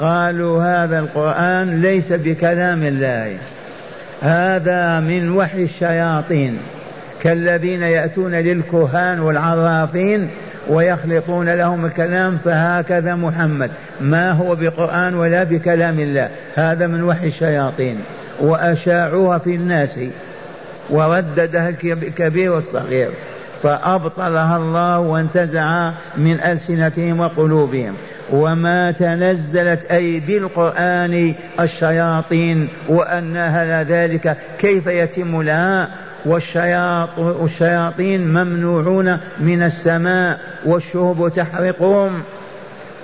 قالوا 0.00 0.62
هذا 0.62 0.98
القرآن 0.98 1.82
ليس 1.82 2.12
بكلام 2.12 2.82
الله. 2.82 3.36
هذا 4.22 5.00
من 5.00 5.30
وحي 5.36 5.62
الشياطين. 5.62 6.58
كالذين 7.22 7.82
يأتون 7.82 8.34
للكهان 8.34 9.20
والعرافين 9.20 10.28
ويخلطون 10.68 11.48
لهم 11.48 11.84
الكلام 11.84 12.38
فهكذا 12.38 13.14
محمد. 13.14 13.70
ما 14.00 14.32
هو 14.32 14.54
بقرآن 14.54 15.14
ولا 15.14 15.44
بكلام 15.44 16.00
الله. 16.00 16.28
هذا 16.54 16.86
من 16.86 17.02
وحي 17.02 17.26
الشياطين. 17.26 17.96
وأشاعوها 18.42 19.38
في 19.38 19.54
الناس 19.54 20.00
ورددها 20.90 21.68
الكبير 21.68 22.52
والصغير 22.52 23.10
فأبطلها 23.62 24.56
الله 24.56 24.98
وانتزع 24.98 25.92
من 26.16 26.40
ألسنتهم 26.40 27.20
وقلوبهم. 27.20 27.94
وما 28.30 28.90
تنزلت 28.90 29.84
أي 29.84 30.20
بالقرآن 30.20 31.34
الشياطين 31.60 32.68
وأنها 32.88 33.82
ذلك 33.82 34.36
كيف 34.58 34.86
يتم 34.86 35.42
لها 35.42 35.88
والشياطين 37.16 38.28
ممنوعون 38.28 39.18
من 39.40 39.62
السماء 39.62 40.40
والشهب 40.64 41.32
تحرقهم. 41.36 42.22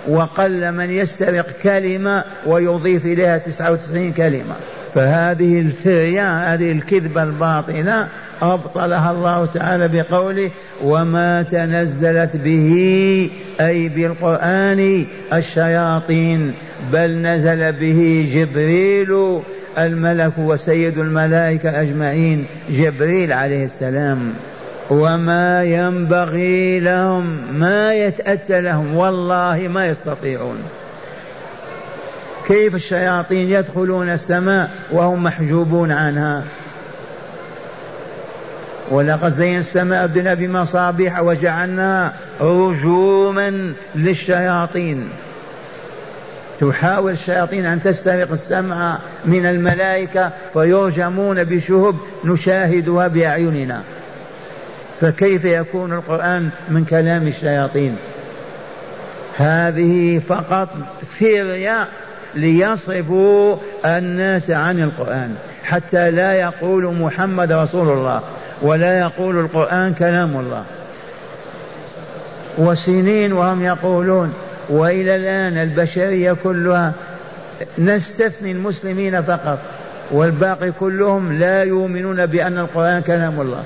وقل 0.08 0.72
من 0.72 0.90
يسترق 0.90 1.46
كلمة 1.62 2.24
ويضيف 2.46 3.06
إليها 3.06 3.38
تسعة 3.38 3.72
وتسعين 3.72 4.12
كلمة. 4.12 4.54
فهذه 4.98 5.60
الفرية 5.60 6.54
هذه 6.54 6.72
الكذبة 6.72 7.22
الباطلة 7.22 8.08
أبطلها 8.42 9.10
الله 9.10 9.46
تعالى 9.46 9.88
بقوله 9.88 10.50
وما 10.84 11.42
تنزلت 11.42 12.36
به 12.36 13.30
أي 13.60 13.88
بالقرآن 13.88 15.06
الشياطين 15.32 16.52
بل 16.92 17.10
نزل 17.22 17.72
به 17.72 18.30
جبريل 18.34 19.40
الملك 19.78 20.32
وسيد 20.38 20.98
الملائكة 20.98 21.80
أجمعين 21.80 22.44
جبريل 22.70 23.32
عليه 23.32 23.64
السلام. 23.64 24.32
وما 24.90 25.64
ينبغي 25.64 26.80
لهم 26.80 27.38
ما 27.52 27.94
يتأتى 27.94 28.60
لهم 28.60 28.96
والله 28.96 29.68
ما 29.68 29.86
يستطيعون. 29.86 30.58
كيف 32.48 32.74
الشياطين 32.74 33.50
يدخلون 33.50 34.08
السماء 34.08 34.70
وهم 34.92 35.22
محجوبون 35.22 35.90
عنها؟ 35.90 36.44
ولقد 38.90 39.28
زينا 39.28 39.58
السماء 39.58 40.04
الدنيا 40.04 40.34
بمصابيح 40.34 41.20
وجعلناها 41.20 42.12
رجوما 42.40 43.72
للشياطين. 43.94 45.08
تحاول 46.60 47.12
الشياطين 47.12 47.66
أن 47.66 47.82
تسترق 47.82 48.32
السمع 48.32 48.98
من 49.24 49.46
الملائكة 49.46 50.30
فيرجمون 50.52 51.44
بشهب 51.44 51.96
نشاهدها 52.24 53.08
بأعيننا. 53.08 53.82
فكيف 55.00 55.44
يكون 55.44 55.92
القرآن 55.92 56.50
من 56.68 56.84
كلام 56.84 57.26
الشياطين؟ 57.26 57.96
هذه 59.36 60.18
فقط 60.28 60.68
فرية 61.18 61.88
ليصرفوا 62.34 63.56
الناس 63.84 64.50
عن 64.50 64.80
القرآن 64.80 65.34
حتى 65.64 66.10
لا 66.10 66.32
يقول 66.32 66.94
محمد 66.94 67.52
رسول 67.52 67.88
الله 67.88 68.20
ولا 68.62 68.98
يقول 68.98 69.40
القرآن 69.40 69.94
كلام 69.94 70.36
الله. 70.36 70.64
وسنين 72.58 73.32
وهم 73.32 73.64
يقولون 73.64 74.34
وإلى 74.68 75.16
الآن 75.16 75.62
البشرية 75.62 76.32
كلها 76.32 76.92
نستثني 77.78 78.52
المسلمين 78.52 79.22
فقط 79.22 79.58
والباقي 80.10 80.72
كلهم 80.72 81.32
لا 81.32 81.62
يؤمنون 81.62 82.26
بأن 82.26 82.58
القرآن 82.58 83.00
كلام 83.00 83.40
الله 83.40 83.62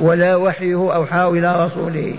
ولا 0.00 0.36
وحيه 0.36 0.94
أوحاه 0.94 1.30
إلى 1.30 1.64
رسوله. 1.64 2.14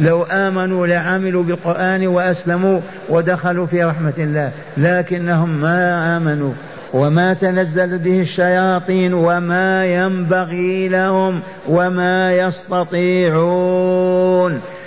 لو 0.00 0.22
آمنوا 0.22 0.86
لعملوا 0.86 1.42
بالقرآن 1.42 2.06
وأسلموا 2.06 2.80
ودخلوا 3.08 3.66
في 3.66 3.84
رحمة 3.84 4.14
الله. 4.18 4.52
لكنهم 4.76 5.48
ما 5.48 6.16
آمنوا 6.16 6.52
وما 6.92 7.34
تنزل 7.34 7.98
به 7.98 8.20
الشياطين 8.20 9.14
وما 9.14 9.86
ينبغي 9.86 10.88
لهم 10.88 11.40
وما 11.68 12.32
يستطيعون. 12.32 13.40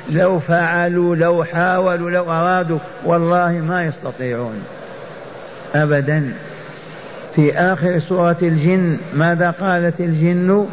لو 0.09 0.39
فعلوا 0.39 1.15
لو 1.15 1.43
حاولوا 1.43 2.09
لو 2.09 2.23
أرادوا 2.23 2.79
والله 3.05 3.51
ما 3.51 3.85
يستطيعون. 3.85 4.63
أبدا. 5.75 6.33
في 7.35 7.53
آخر 7.53 7.99
سورة 7.99 8.37
الجن 8.41 8.97
ماذا 9.13 9.51
قالت 9.51 9.99
الجن؟ 9.99 10.67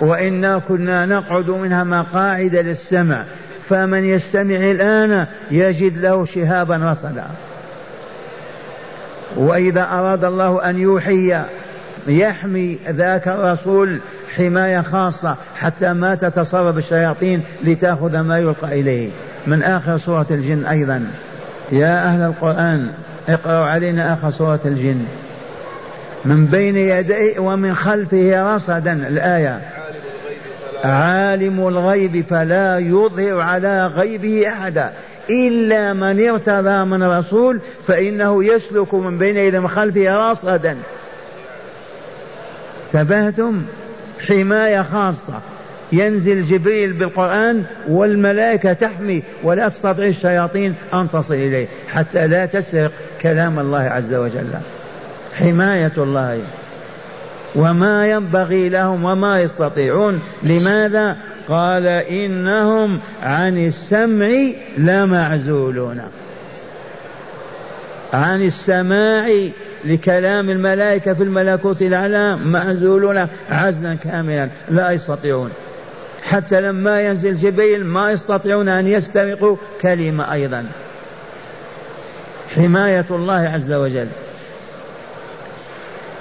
وإنا 0.00 0.58
كنا 0.58 1.06
نقعد 1.06 1.50
منها 1.50 1.84
مقاعد 1.84 2.54
للسمع 2.54 3.24
فمن 3.68 4.04
يستمع 4.04 4.56
الآن 4.56 5.26
يجد 5.50 5.98
له 5.98 6.24
شهابا 6.24 6.76
رصدا 6.76 7.24
وإذا 9.36 9.82
أراد 9.82 10.24
الله 10.24 10.70
أن 10.70 10.78
يوحي 10.78 11.38
يحمي 12.06 12.78
ذاك 12.88 13.28
الرسول 13.28 13.98
حماية 14.36 14.80
خاصة 14.80 15.36
حتى 15.56 15.92
ما 15.92 16.14
تتصرف 16.14 16.78
الشياطين 16.78 17.42
لتأخذ 17.64 18.20
ما 18.20 18.38
يلقى 18.38 18.80
إليه. 18.80 19.10
من 19.46 19.62
آخر 19.62 19.98
سورة 19.98 20.26
الجن 20.30 20.66
أيضا. 20.66 21.06
يا 21.72 21.98
أهل 21.98 22.22
القرآن 22.22 22.88
اقرأوا 23.28 23.66
علينا 23.66 24.14
آخر 24.14 24.30
سورة 24.30 24.60
الجن. 24.64 25.04
من 26.24 26.46
بين 26.46 26.76
يديه 26.76 27.38
ومن 27.38 27.74
خلفه 27.74 28.54
رصدا 28.54 28.92
الآية. 28.92 29.60
عالم 30.84 31.68
الغيب 31.68 32.24
فلا 32.24 32.78
يظهر 32.78 33.40
على 33.40 33.86
غيبه 33.86 34.48
أحدا. 34.48 34.92
إلا 35.30 35.92
من 35.92 36.28
ارتضى 36.28 36.84
من 36.84 37.02
رسول 37.02 37.60
فإنه 37.86 38.44
يسلك 38.44 38.94
من 38.94 39.18
بين 39.18 39.36
يديه 39.36 39.58
ومن 39.58 39.68
خلفه 39.68 40.30
رصدا. 40.30 40.76
تبهتم 42.92 43.62
حماية 44.28 44.82
خاصة. 44.82 45.40
ينزل 45.92 46.42
جبريل 46.42 46.92
بالقرآن 46.92 47.64
والملائكة 47.88 48.72
تحمي 48.72 49.22
ولا 49.42 49.68
تستطيع 49.68 50.06
الشياطين 50.06 50.74
أن 50.94 51.10
تصل 51.10 51.34
إليه 51.34 51.66
حتى 51.88 52.26
لا 52.26 52.46
تسرق 52.46 52.92
كلام 53.22 53.58
الله 53.58 53.80
عز 53.80 54.14
وجل. 54.14 54.50
حماية 55.34 55.92
الله. 55.98 56.42
وما 57.54 58.06
ينبغي 58.06 58.68
لهم 58.68 59.04
وما 59.04 59.40
يستطيعون. 59.40 60.20
لماذا؟ 60.42 61.16
قال 61.48 61.86
إنهم 61.86 63.00
عن 63.22 63.58
السمع 63.58 64.28
لمعزولون. 64.78 66.00
عن 68.12 68.42
السماع 68.42 69.28
لكلام 69.84 70.50
الملائكة 70.50 71.12
في 71.12 71.22
الملكوت 71.22 71.82
الأعلى 71.82 72.36
معزولون 72.36 73.26
عزلا 73.50 73.94
كاملا 73.94 74.48
لا 74.70 74.90
يستطيعون. 74.90 75.50
حتى 76.22 76.60
لما 76.60 77.00
ينزل 77.00 77.36
جبريل 77.36 77.86
ما 77.86 78.10
يستطيعون 78.10 78.68
أن 78.68 78.86
يسترقوا 78.86 79.56
كلمة 79.80 80.32
أيضا. 80.32 80.66
حماية 82.54 83.06
الله 83.10 83.50
عز 83.54 83.72
وجل. 83.72 84.08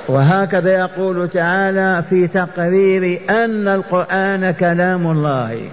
وهكذا 0.08 0.72
يقول 0.72 1.30
تعالى 1.30 2.04
في 2.10 2.28
تقرير 2.28 3.22
أن 3.30 3.68
القرآن 3.68 4.52
كلام 4.52 5.12
الله 5.12 5.70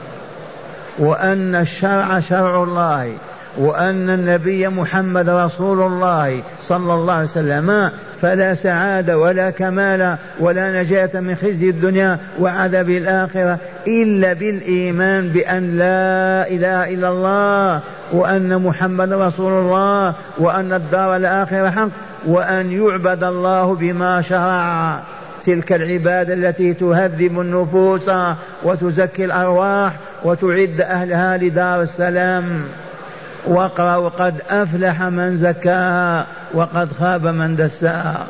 وأن 0.99 1.55
الشرع 1.55 2.21
شرع 2.21 2.63
الله. 2.63 3.15
وأن 3.59 4.11
النبي 4.11 4.69
محمد 4.69 5.29
رسول 5.29 5.83
الله 5.83 6.43
صلى 6.63 6.95
الله 6.95 7.13
عليه 7.13 7.25
وسلم 7.25 7.91
فلا 8.21 8.55
سعادة 8.55 9.19
ولا 9.19 9.51
كمال 9.51 10.17
ولا 10.41 10.83
نجاة 10.83 11.21
من 11.21 11.35
خزي 11.35 11.71
الدنيا 11.71 12.19
وعذاب 12.41 12.91
الآخرة 12.91 13.59
إلا 13.87 14.33
بالإيمان 14.33 15.29
بأن 15.29 15.79
لا 15.79 16.49
إله 16.49 16.95
إلا 16.95 17.09
الله 17.09 17.81
وأن 18.13 18.63
محمد 18.63 19.13
رسول 19.13 19.53
الله 19.53 20.15
وأن 20.39 20.73
الدار 20.73 21.17
الآخرة 21.17 21.71
حق 21.71 21.89
وأن 22.27 22.73
يعبد 22.73 23.25
الله 23.25 23.75
بما 23.75 24.21
شرع. 24.21 25.01
تلك 25.45 25.73
العبادة 25.73 26.35
التي 26.35 26.75
تهذب 26.75 27.41
النفوس 27.41 28.11
وتزكي 28.63 29.25
الأرواح 29.25 29.93
وتعد 30.25 30.81
أهلها 30.81 31.37
لدار 31.37 31.83
السلام. 31.83 32.45
واقرأوا 33.47 34.09
قد 34.09 34.35
أفلح 34.51 35.03
من 35.03 35.37
زكاها 35.37 36.27
وقد 36.55 36.93
خاب 36.93 37.27
من 37.27 37.57
دساها 37.57 38.27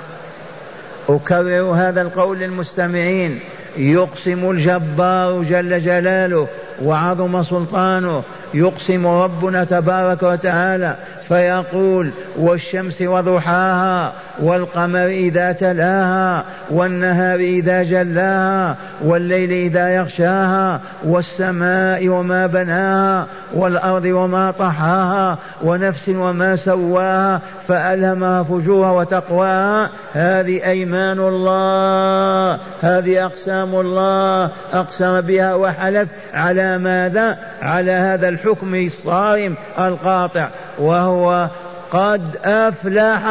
أكرر 1.09 1.63
هذا 1.63 2.03
القول 2.03 2.39
للمستمعين. 2.39 3.41
يقسم 3.77 4.51
الجبار 4.51 5.43
جل 5.43 5.81
جلاله 5.81 6.49
وعظم 6.83 7.43
سلطانه. 7.43 8.23
يقسم 8.55 9.07
ربنا 9.07 9.65
تبارك 9.65 10.23
وتعالى 10.23 10.97
فيقول 11.29 12.13
والشمس 12.39 13.03
وضحاها 13.03 14.13
والقمر 14.39 15.07
إذا 15.07 15.53
تلاها 15.53 16.45
والنهار 16.71 17.39
إذا 17.39 17.83
جلاها 17.83 18.77
والليل 19.05 19.53
إذا 19.53 19.89
يغشاها 19.89 20.81
والسماء 21.05 22.09
وما 22.09 22.47
بناها 22.47 23.27
والأرض 23.55 24.05
وما 24.05 24.51
طحاها 24.51 25.39
ونفس 25.63 26.09
وما 26.09 26.57
سواها 26.57 27.41
فألهمها 27.69 28.43
فجورها 28.43 28.91
وتقواها. 28.91 29.91
هذه 30.13 30.67
أيمان 30.67 31.19
الله 31.19 32.59
هذه 32.83 33.27
أقسام 33.27 33.75
الله 33.75 34.51
أقسم 34.73 35.21
بها 35.21 35.55
وحلف 35.55 36.09
على 36.35 36.79
ماذا؟ 36.79 37.39
على 37.63 37.93
هذا 37.93 38.29
الحكم 38.29 38.75
الصارم 38.75 39.57
القاطع. 39.79 40.49
وهو 40.79 41.49
قد 41.93 42.37
أفلح 42.45 43.27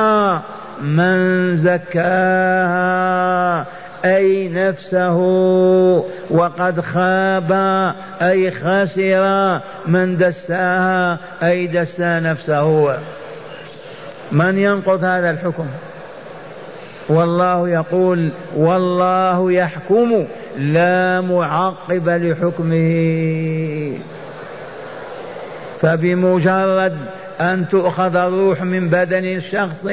من 0.81 1.55
زكاها 1.55 3.03
أي 4.05 4.49
نفسه 4.49 5.17
وقد 6.29 6.81
خاب 6.81 7.51
أي 8.21 8.51
خسر 8.51 9.59
من 9.87 10.17
دساها 10.17 11.17
أي 11.43 11.67
دسا 11.67 12.19
نفسه. 12.19 12.97
من 14.31 14.57
ينقض 14.57 15.03
هذا 15.03 15.29
الحكم؟ 15.29 15.65
والله 17.09 17.69
يقول 17.69 18.31
والله 18.55 19.51
يحكم 19.51 20.25
لا 20.57 21.21
معقب 21.21 22.09
لحكمه. 22.09 22.93
فبمجرد 25.81 26.97
أن 27.43 27.65
تؤخذ 27.69 28.15
الروح 28.15 28.63
من 28.63 28.89
بدن 28.89 29.25
الشخص. 29.25 29.85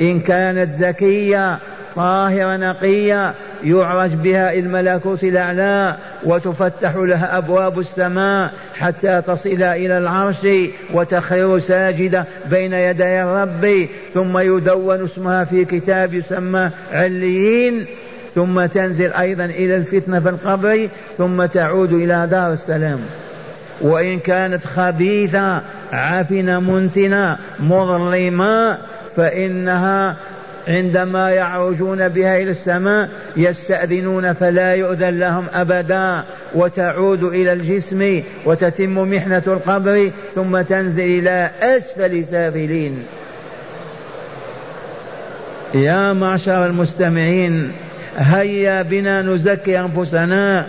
إن 0.00 0.20
كانت 0.20 0.68
زكية 0.68 1.58
طاهرة 1.94 2.56
نقية 2.56 3.34
يعرج 3.64 4.10
بها 4.10 4.54
الملكوت 4.54 5.24
الأعلى 5.24 5.96
وتفتح 6.24 6.96
لها 6.96 7.38
أبواب 7.38 7.78
السماء 7.78 8.52
حتى 8.74 9.22
تصل 9.26 9.62
إلى 9.62 9.98
العرش 9.98 10.46
وتخير 10.94 11.58
ساجدة 11.58 12.24
بين 12.50 12.72
يدي 12.72 13.22
الرب. 13.22 13.86
ثم 14.14 14.38
يدون 14.38 15.04
اسمها 15.04 15.44
في 15.44 15.64
كتاب 15.64 16.14
يسمى 16.14 16.70
عليين. 16.92 17.86
ثم 18.34 18.66
تنزل 18.66 19.12
أيضا 19.12 19.44
إلى 19.44 19.76
الفتنة 19.76 20.20
في 20.20 20.28
القبر. 20.28 20.88
ثم 21.18 21.44
تعود 21.44 21.92
إلى 21.92 22.28
دار 22.30 22.52
السلام. 22.52 23.00
وإن 23.80 24.18
كانت 24.18 24.64
خبيثة 24.66 25.62
عفنة 25.92 26.60
منتنة 26.60 27.36
مظلمة 27.60 28.78
فإنها 29.16 30.16
عندما 30.68 31.30
يعرجون 31.30 32.08
بها 32.08 32.36
إلى 32.36 32.50
السماء 32.50 33.08
يستأذنون 33.36 34.32
فلا 34.32 34.74
يؤذن 34.74 35.18
لهم 35.18 35.46
أبدا 35.54 36.24
وتعود 36.54 37.24
إلى 37.24 37.52
الجسم 37.52 38.22
وتتم 38.44 38.98
محنة 38.98 39.42
القبر 39.46 40.10
ثم 40.34 40.60
تنزل 40.60 41.04
إلى 41.04 41.50
أسفل 41.62 42.24
سافلين. 42.24 43.04
يا 45.74 46.12
معشر 46.12 46.66
المستمعين 46.66 47.72
هيا 48.16 48.82
بنا 48.82 49.22
نزكي 49.22 49.80
أنفسنا 49.80 50.66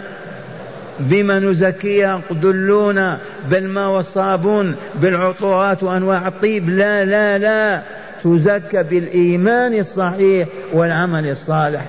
بما 1.00 1.40
نزكيها 1.40 2.22
دلونا 2.32 3.20
بالماء 3.50 3.90
والصابون 3.90 4.76
بالعطورات 4.96 5.84
وأنواع 5.84 6.28
الطيب. 6.28 6.70
لا 6.70 7.06
لا 7.06 7.38
لا. 7.38 7.82
تزكى 8.24 8.84
بالإيمان 8.84 9.74
الصحيح 9.74 10.48
والعمل 10.74 11.30
الصالح. 11.30 11.86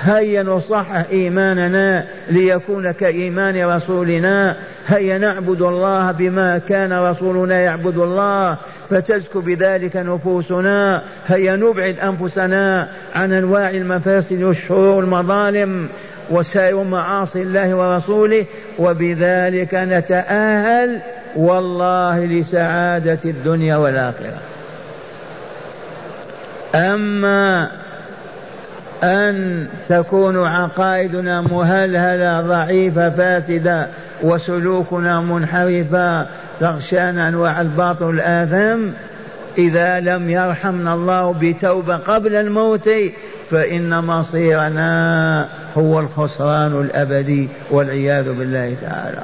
هيا 0.00 0.42
نصحح 0.42 1.04
إيماننا 1.12 2.04
ليكون 2.30 2.90
كإيمان 2.92 3.64
رسولنا. 3.64 4.56
هيا 4.86 5.18
نعبد 5.18 5.62
الله 5.62 6.12
بما 6.12 6.58
كان 6.58 6.92
رسولنا 6.92 7.60
يعبد 7.60 7.98
الله 7.98 8.56
فتزكو 8.90 9.40
بذلك 9.40 9.96
نفوسنا. 9.96 11.02
هيا 11.26 11.56
نبعد 11.56 11.98
أنفسنا 11.98 12.88
عن 13.14 13.32
أنواع 13.32 13.70
المفاسد 13.70 14.42
والشرور 14.42 14.94
والمظالم. 14.94 15.88
وسائر 16.30 16.82
معاصي 16.82 17.42
الله 17.42 17.74
ورسوله 17.74 18.44
وبذلك 18.78 19.74
نتأهل 19.74 21.00
والله 21.36 22.24
لسعادة 22.24 23.18
الدنيا 23.24 23.76
والآخرة. 23.76 24.38
أما 26.74 27.70
أن 29.04 29.66
تكون 29.88 30.46
عقائدنا 30.46 31.40
مهلهلة 31.40 32.40
ضعيفة 32.40 33.10
فاسدة 33.10 33.88
وسلوكنا 34.22 35.20
منحرفا 35.20 36.26
تغشانا 36.60 37.28
أنواع 37.28 37.60
الباطل 37.60 38.04
والآثام 38.04 38.92
إذا 39.58 40.00
لم 40.00 40.30
يرحمنا 40.30 40.94
الله 40.94 41.34
بتوبة 41.40 41.96
قبل 41.96 42.34
الموت 42.34 42.90
فإن 43.50 44.04
مصيرنا 44.04 45.48
هو 45.78 46.00
الخسران 46.00 46.80
الأبدي 46.80 47.48
والعياذ 47.70 48.32
بالله 48.32 48.76
تعالى. 48.82 49.22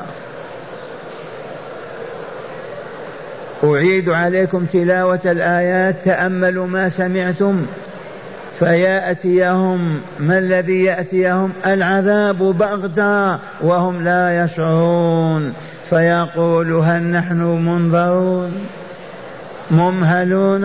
أعيد 3.65 4.09
عليكم 4.09 4.65
تلاوة 4.65 5.21
الآيات 5.25 6.03
تأملوا 6.03 6.67
ما 6.67 6.89
سمعتم 6.89 7.67
فيأتيهم 8.59 10.01
ما 10.21 10.39
الذي 10.39 10.85
يأتيهم؟ 10.85 11.53
العذاب 11.67 12.39
بغتة 12.39 13.39
وهم 13.61 14.03
لا 14.05 14.45
يشعرون. 14.45 15.53
فيقول 15.91 16.73
هل 16.73 17.03
نحن 17.03 17.43
منظرون؟ 17.43 18.53
ممهلون؟ 19.71 20.65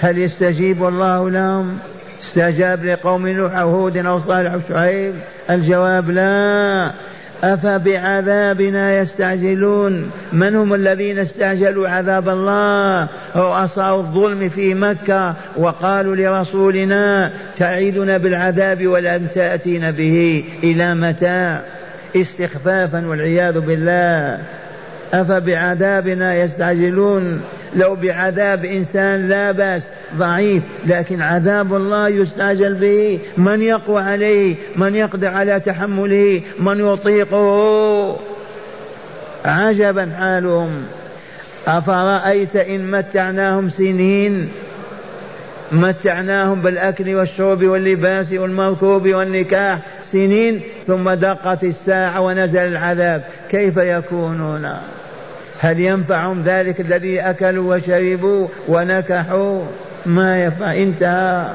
هل 0.00 0.18
يستجيب 0.18 0.84
الله 0.84 1.30
لهم؟ 1.30 1.78
استجاب 2.20 2.84
لقوم 2.84 3.28
نوح 3.28 3.56
أو 3.56 3.70
هود 3.70 3.96
أو 3.96 4.18
صالح 4.18 4.52
أو 4.52 4.60
شعيب؟ 4.68 5.14
الجواب 5.50 6.10
لا. 6.10 6.90
أفبعذابنا 7.42 8.98
يستعجلون؟ 8.98 10.10
من 10.32 10.54
هم 10.54 10.74
الذين 10.74 11.18
استعجلوا 11.18 11.88
عذاب 11.88 12.28
الله 12.28 13.08
رؤساء 13.36 13.96
الظلم 13.96 14.48
في 14.48 14.74
مكة 14.74 15.34
وقالوا 15.56 16.16
لرسولنا 16.16 17.30
تعيدنا 17.58 18.18
بالعذاب 18.18 18.86
ولم 18.86 19.26
تأتين 19.26 19.90
به 19.90 20.44
إلى 20.62 20.94
متى؟ 20.94 21.60
استخفافا 22.16 23.06
والعياذ 23.06 23.60
بالله. 23.60 24.42
أفبعذابنا 25.12 26.36
يستعجلون؟ 26.36 27.40
لو 27.74 27.94
بعذاب 27.94 28.64
إنسان 28.64 29.28
لا 29.28 29.52
بأس 29.52 29.88
ضعيف 30.16 30.62
لكن 30.86 31.22
عذاب 31.22 31.74
الله 31.74 32.08
يستعجل 32.08 32.74
به. 32.74 33.20
من 33.36 33.62
يقوى 33.62 34.02
عليه 34.02 34.56
من 34.76 34.94
يقدر 34.94 35.28
على 35.28 35.60
تحمله 35.60 36.42
من 36.60 36.92
يطيقه. 36.92 38.18
عجبا 39.44 40.10
حالهم. 40.18 40.70
أفرأيت 41.66 42.56
إن 42.56 42.90
متعناهم 42.90 43.68
سنين؟ 43.68 44.48
متعناهم 45.72 46.60
بالأكل 46.60 47.14
والشرب 47.14 47.64
واللباس 47.64 48.32
والمركوب 48.32 49.08
والنكاح 49.08 49.78
سنين 50.02 50.60
ثم 50.86 51.10
دقت 51.10 51.64
الساعة 51.64 52.20
ونزل 52.20 52.66
العذاب. 52.66 53.24
كيف 53.50 53.76
يكونون؟ 53.76 54.68
هل 55.58 55.80
ينفعهم 55.80 56.42
ذلك 56.42 56.80
الذي 56.80 57.20
أكلوا 57.20 57.76
وشربوا 57.76 58.48
ونكحوا؟ 58.68 59.62
ما 60.06 60.44
ينفع 60.44 60.76
انتهى. 60.76 61.46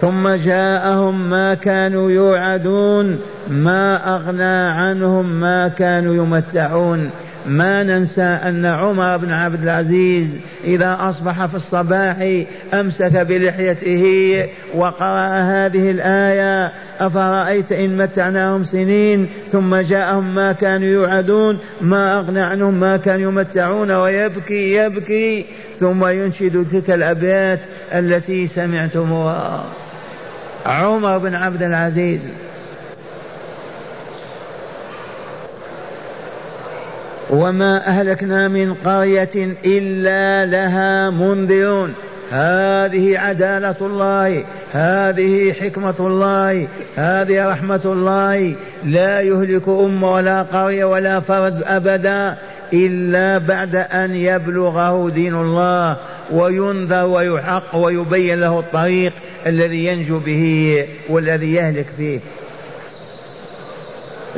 ثم 0.00 0.28
جاءهم 0.28 1.30
ما 1.30 1.54
كانوا 1.54 2.10
يوعدون 2.10 3.20
ما 3.48 4.16
أغنى 4.16 4.70
عنهم 4.80 5.40
ما 5.40 5.68
كانوا 5.68 6.14
يمتعون. 6.14 7.10
ما 7.46 7.82
ننسى 7.82 8.22
أن 8.22 8.66
عمر 8.66 9.16
بن 9.16 9.32
عبد 9.32 9.62
العزيز 9.62 10.28
إذا 10.64 10.96
أصبح 11.00 11.46
في 11.46 11.54
الصباح 11.54 12.44
أمسك 12.74 13.16
بلحيته 13.16 14.46
وقرأ 14.74 15.28
هذه 15.28 15.90
الآية 15.90 16.72
أفرأيت 17.00 17.72
إن 17.72 17.96
متعناهم 17.96 18.64
سنين 18.64 19.28
ثم 19.52 19.76
جاءهم 19.76 20.34
ما 20.34 20.52
كانوا 20.52 20.88
يوعدون 20.88 21.58
ما 21.80 22.18
أغنى 22.18 22.40
عنهم 22.40 22.74
ما 22.74 22.96
كانوا 22.96 23.32
يمتعون 23.32 23.90
ويبكي 23.90 24.74
يبكي 24.74 25.46
ثم 25.78 26.06
ينشد 26.06 26.66
تلك 26.72 26.90
الأبيات 26.90 27.60
التي 27.92 28.46
سمعتموها. 28.46 29.64
عمر 30.66 31.18
بن 31.18 31.34
عبد 31.34 31.62
العزيز 31.62 32.20
وما 37.30 37.86
أهلكنا 37.86 38.48
من 38.48 38.74
قرية 38.74 39.54
إلا 39.64 40.46
لها 40.46 41.10
منذرون. 41.10 41.94
هذه 42.30 43.18
عدالة 43.18 43.76
الله 43.80 44.44
هذه 44.72 45.52
حكمة 45.52 45.94
الله 46.00 46.68
هذه 46.96 47.48
رحمة 47.48 47.80
الله. 47.84 48.54
لا 48.84 49.20
يهلك 49.20 49.68
أمة 49.68 50.12
ولا 50.12 50.42
قرية 50.42 50.84
ولا 50.84 51.20
فرد 51.20 51.62
أبدا 51.62 52.36
إلا 52.72 53.38
بعد 53.38 53.76
أن 53.76 54.14
يبلغه 54.14 55.10
دين 55.10 55.34
الله 55.34 55.96
وينذر 56.32 57.06
ويحق 57.06 57.76
ويبين 57.76 58.40
له 58.40 58.58
الطريق 58.58 59.12
الذي 59.46 59.84
ينجو 59.84 60.18
به 60.18 60.84
والذي 61.08 61.54
يهلك 61.54 61.86
فيه. 61.96 62.20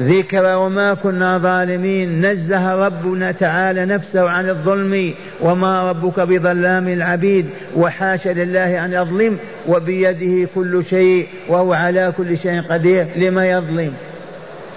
ذكر 0.01 0.57
وما 0.57 0.95
كنا 0.95 1.39
ظالمين. 1.39 2.27
نزه 2.27 2.75
ربنا 2.75 3.33
تعالى 3.33 3.85
نفسه 3.85 4.31
عن 4.31 4.49
الظلم 4.49 5.15
وما 5.41 5.91
ربك 5.91 6.21
بظلام 6.21 6.89
العبيد 6.89 7.47
وحاش 7.77 8.29
لله 8.29 8.85
أن 8.85 8.93
يظلم 8.93 9.37
وبيده 9.69 10.49
كل 10.55 10.85
شيء 10.85 11.27
وهو 11.49 11.73
على 11.73 12.13
كل 12.17 12.39
شيء 12.39 12.63
قدير. 12.63 13.07
لما 13.17 13.51
يظلم؟ 13.51 13.93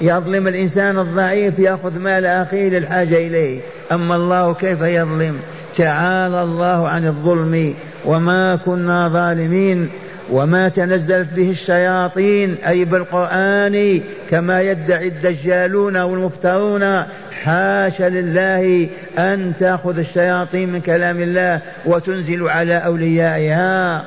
يظلم 0.01 0.47
الإنسان 0.47 0.99
الضعيف 0.99 1.59
يأخذ 1.59 1.99
مال 1.99 2.25
أخيه 2.25 2.69
للحاجة 2.69 3.27
إليه. 3.27 3.59
أما 3.91 4.15
الله 4.15 4.53
كيف 4.53 4.81
يظلم؟ 4.81 5.39
تعالى 5.75 6.43
الله 6.43 6.87
عن 6.87 7.07
الظلم 7.07 7.73
وما 8.05 8.55
كنا 8.55 9.09
ظالمين. 9.09 9.89
وما 10.31 10.69
تنزلت 10.69 11.33
به 11.33 11.51
الشياطين 11.51 12.55
أي 12.67 12.85
بالقرآن 12.85 14.01
كما 14.29 14.61
يدعي 14.61 15.07
الدجالون 15.07 15.97
والمفترون 15.97 17.03
حاش 17.43 18.01
لله 18.01 18.89
أن 19.17 19.53
تأخذ 19.59 19.97
الشياطين 19.99 20.69
من 20.69 20.81
كلام 20.81 21.21
الله 21.21 21.61
وتنزل 21.85 22.47
على 22.47 22.77
أوليائها. 22.77 24.03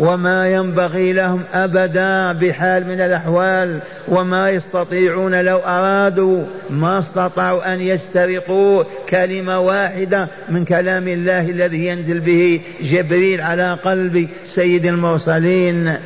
وما 0.00 0.52
ينبغي 0.52 1.12
لهم 1.12 1.42
أبدا 1.52 2.32
بحال 2.32 2.86
من 2.86 3.00
الأحوال 3.00 3.78
وما 4.08 4.50
يستطيعون 4.50 5.40
لو 5.40 5.56
أرادوا 5.58 6.44
ما 6.70 6.98
استطاعوا 6.98 7.74
أن 7.74 7.80
يسترقوا 7.80 8.84
كلمة 9.08 9.60
واحدة 9.60 10.28
من 10.48 10.64
كلام 10.64 11.08
الله 11.08 11.50
الذي 11.50 11.86
ينزل 11.86 12.20
به 12.20 12.60
جبريل 12.80 13.40
على 13.40 13.78
قلب 13.84 14.28
سيد 14.44 14.86
المرسلين. 14.86 15.96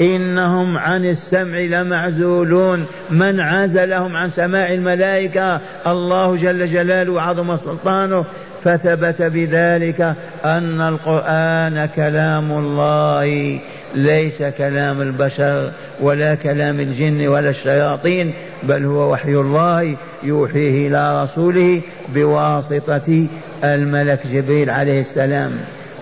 إنهم 0.00 0.78
عن 0.78 1.04
السمع 1.04 1.58
لمعزولون. 1.58 2.86
من 3.10 3.40
عزلهم 3.40 4.16
عن 4.16 4.30
سماع 4.30 4.72
الملائكة؟ 4.72 5.60
الله 5.86 6.36
جل 6.36 6.66
جلاله 6.66 7.12
وعظم 7.12 7.56
سلطانه. 7.56 8.24
فثبت 8.64 9.22
بذلك 9.22 10.14
أن 10.44 10.80
القرآن 10.80 11.86
كلام 11.96 12.52
الله 12.52 13.58
ليس 13.94 14.42
كلام 14.42 15.00
البشر 15.00 15.70
ولا 16.00 16.34
كلام 16.34 16.80
الجن 16.80 17.28
ولا 17.28 17.50
الشياطين 17.50 18.34
بل 18.62 18.84
هو 18.84 19.12
وحي 19.12 19.34
الله 19.34 19.96
يوحيه 20.22 20.88
إلى 20.88 21.22
رسوله 21.22 21.80
بواسطة 22.14 23.26
الملك 23.64 24.26
جبريل 24.26 24.70
عليه 24.70 25.00
السلام. 25.00 25.52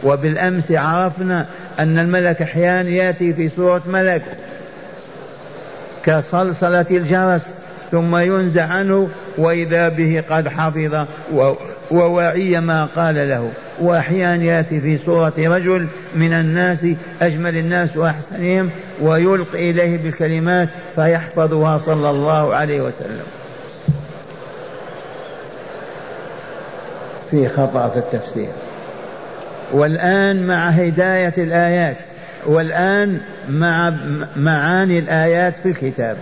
وبالأمس 0.04 0.72
عرفنا 0.72 1.46
أن 1.78 1.98
الملك 1.98 2.42
أحيانا 2.42 2.90
يأتي 2.90 3.32
في 3.32 3.48
صورة 3.48 3.82
ملك 3.86 4.22
كصلصلة 6.04 6.86
الجرس. 6.90 7.61
ثم 7.92 8.16
ينزع 8.16 8.64
عنه 8.64 9.08
وإذا 9.38 9.88
به 9.88 10.24
قد 10.30 10.48
حفظ 10.48 11.06
ووعي 11.90 12.60
ما 12.60 12.84
قال 12.84 13.28
له. 13.28 13.52
وأحيانا 13.80 14.44
يأتي 14.44 14.80
في 14.80 14.96
صورة 14.96 15.32
رجل 15.38 15.86
من 16.14 16.32
الناس 16.32 16.86
أجمل 17.22 17.56
الناس 17.56 17.96
وأحسنهم 17.96 18.70
ويلقي 19.00 19.70
إليه 19.70 19.98
بالكلمات 19.98 20.68
فيحفظها 20.94 21.78
صلى 21.78 22.10
الله 22.10 22.54
عليه 22.54 22.80
وسلم. 22.80 23.24
في 27.30 27.48
خطأ 27.48 27.88
في 27.88 27.98
التفسير. 27.98 28.52
والآن 29.72 30.46
مع 30.46 30.68
هداية 30.68 31.34
الآيات 31.38 31.96
والآن 32.46 33.20
مع 33.50 33.92
معاني 34.36 34.98
الآيات 34.98 35.54
في 35.54 35.68
الكتاب. 35.68 36.16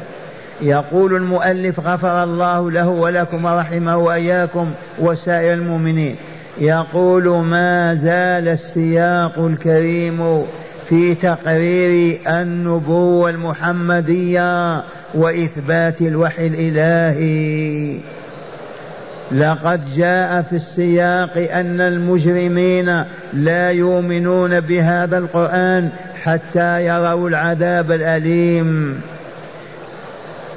يقول 0.62 1.16
المؤلف 1.16 1.81
غفر 1.81 2.25
الله 2.25 2.70
له 2.70 2.88
ولكم 2.88 3.44
ورحمه 3.44 3.96
وإياكم 3.96 4.70
وسائر 4.99 5.55
المؤمنين. 5.55 6.16
يقول 6.59 7.29
ما 7.29 7.94
زال 7.94 8.49
السياق 8.49 9.38
الكريم 9.38 10.44
في 10.85 11.14
تقرير 11.14 12.20
النبوة 12.29 13.31
المحمدية 13.31 14.83
وإثبات 15.14 16.01
الوحي 16.01 16.46
الإلهي. 16.46 17.99
لقد 19.33 19.94
جاء 19.96 20.42
في 20.42 20.53
السياق 20.53 21.49
أن 21.53 21.81
المجرمين 21.81 23.05
لا 23.33 23.70
يؤمنون 23.70 24.61
بهذا 24.61 25.18
القرآن 25.18 25.88
حتى 26.23 26.87
يروا 26.87 27.29
العذاب 27.29 27.92
الأليم. 27.92 29.01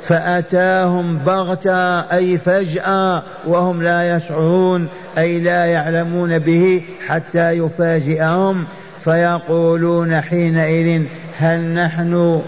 فأتاهم 0.08 1.18
بغتة 1.18 2.00
أي 2.00 2.38
فجأة 2.38 3.24
وهم 3.48 3.84
لا 3.84 4.16
يشعرون 4.18 4.88
أي 5.18 5.39
لا 5.39 5.66
يعلمون 5.66 6.39
به 6.39 6.82
حتى 7.08 7.52
يفاجئهم 7.52 8.66
فيقولون 9.04 10.22
حينئذ 10.22 11.04
هل 11.38 11.60
نحن 11.74 12.42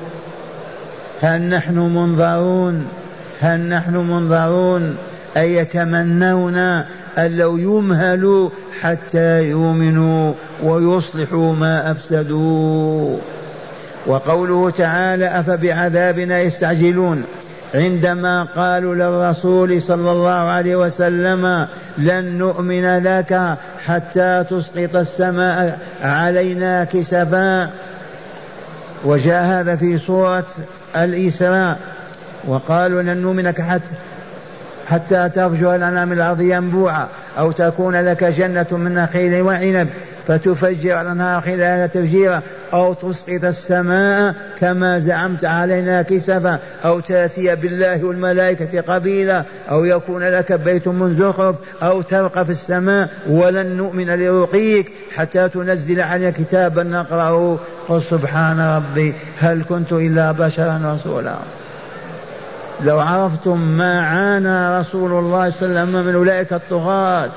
هل 1.22 1.42
نحن 1.42 1.78
منظرون؟ 1.78 2.88
هل 3.42 3.60
نحن 3.60 3.96
منظرون؟ 3.96 4.96
أي 5.38 5.56
يتمنون 5.56 6.58
أن 6.58 7.38
لو 7.38 7.58
يمهلوا 7.58 8.50
حتى 8.82 9.44
يؤمنوا 9.50 10.34
ويصلحوا 10.64 11.56
ما 11.56 11.92
أفسدوا؟ 11.92 13.18
وقوله 14.08 14.70
تعالى 14.70 15.40
أفبعذابنا 15.40 16.42
يستعجلون؟ 16.42 17.24
عندما 17.74 18.44
قالوا 18.44 18.96
للرسول 18.96 19.82
صلى 19.82 20.12
الله 20.12 20.30
عليه 20.32 20.76
وسلم 20.76 21.68
لن 21.98 22.38
نؤمن 22.38 23.04
لك 23.04 23.58
حتى 23.86 24.46
تسقط 24.50 24.96
السماء 24.96 25.80
علينا 26.04 26.84
كسفا. 26.84 27.70
وجاء 29.06 29.44
هذا 29.44 29.76
في 29.76 29.98
سورة 29.98 30.48
الإسراء 30.96 31.78
وقالوا 32.48 33.02
لن 33.02 33.18
نؤمنك 33.18 33.62
حتى 33.62 33.94
حتى 34.88 35.30
ترجع 35.30 35.76
الأنام 35.76 36.12
الأرض 36.12 36.42
ينبوعا 36.42 37.08
أو 37.38 37.52
تكون 37.52 37.96
لك 37.96 38.24
جنة 38.24 38.68
من 38.72 38.96
نخيل 38.96 39.42
وعنب. 39.42 39.90
فتفجر 40.28 41.02
الأنهار 41.02 41.42
خلالها 41.42 41.88
تفجيرا 41.88 42.42
أو 42.74 42.94
تسقط 42.94 43.44
السماء 43.44 44.36
كما 44.60 45.00
زعمت 45.00 45.46
علينا 45.46 46.02
كسفا 46.02 46.60
أو 46.86 47.00
تأتي 47.00 47.56
بالله 47.56 48.06
والملائكة 48.06 48.82
قبيلا 48.82 49.44
أو 49.70 49.86
يكون 49.86 50.24
لك 50.24 50.52
بيت 50.52 50.88
من 50.88 51.18
زخرف 51.20 51.56
أو 51.84 52.02
ترقى 52.02 52.46
في 52.46 52.52
السماء 52.52 53.10
ولن 53.30 53.78
نؤمن 53.78 54.10
لرقيك 54.10 54.92
حتى 55.16 55.50
تنزل 55.50 56.02
علينا 56.02 56.32
كتابا 56.32 56.84
نقرأه 56.84 57.58
قل 57.88 58.02
سبحان 58.02 58.60
ربي 58.60 59.14
هل 59.40 59.64
كنت 59.70 59.92
إلا 59.92 60.32
بشرا 60.32 60.96
رسولا. 60.96 61.36
لو 62.84 63.00
عرفتم 63.00 63.60
ما 63.60 64.02
عانى 64.02 64.80
رسول 64.80 65.12
الله 65.12 65.50
صلى 65.50 65.70
الله 65.70 65.80
عليه 65.80 65.90
وسلم 65.90 66.06
من 66.06 66.16
أولئك 66.16 66.54
الطغاة. 66.54 67.30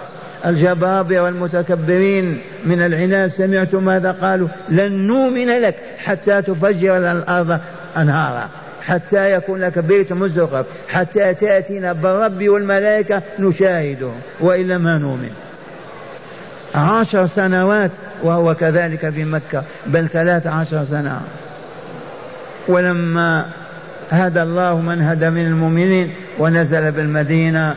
الجبابرة 0.46 1.20
والمتكبرين 1.20 2.38
من 2.64 2.82
العناد 2.82 3.30
سمعتم 3.30 3.84
ماذا 3.84 4.12
قالوا؟ 4.12 4.48
لن 4.68 4.92
نؤمن 4.92 5.46
لك 5.46 5.74
حتى 5.98 6.42
تفجر 6.42 7.12
الأرض 7.12 7.60
أنهارا 7.96 8.48
حتى 8.82 9.32
يكون 9.32 9.60
لك 9.60 9.78
بيت 9.78 10.12
مزخرف 10.12 10.66
حتى 10.88 11.34
تأتينا 11.34 11.92
بالرب 11.92 12.48
والملائكة 12.48 13.22
نشاهده 13.38 14.10
وإلا 14.40 14.78
ما 14.78 14.98
نؤمن. 14.98 15.30
عشر 16.74 17.26
سنوات 17.26 17.90
وهو 18.22 18.54
كذلك 18.54 19.10
في 19.10 19.24
مكة 19.24 19.64
بل 19.86 20.08
ثلاث 20.08 20.46
عشر 20.46 20.84
سنة. 20.84 21.20
ولما 22.68 23.46
هدى 24.10 24.42
الله 24.42 24.80
من 24.80 25.02
هدى 25.02 25.30
من 25.30 25.46
المؤمنين 25.46 26.12
ونزل 26.38 26.90
بالمدينة 26.92 27.76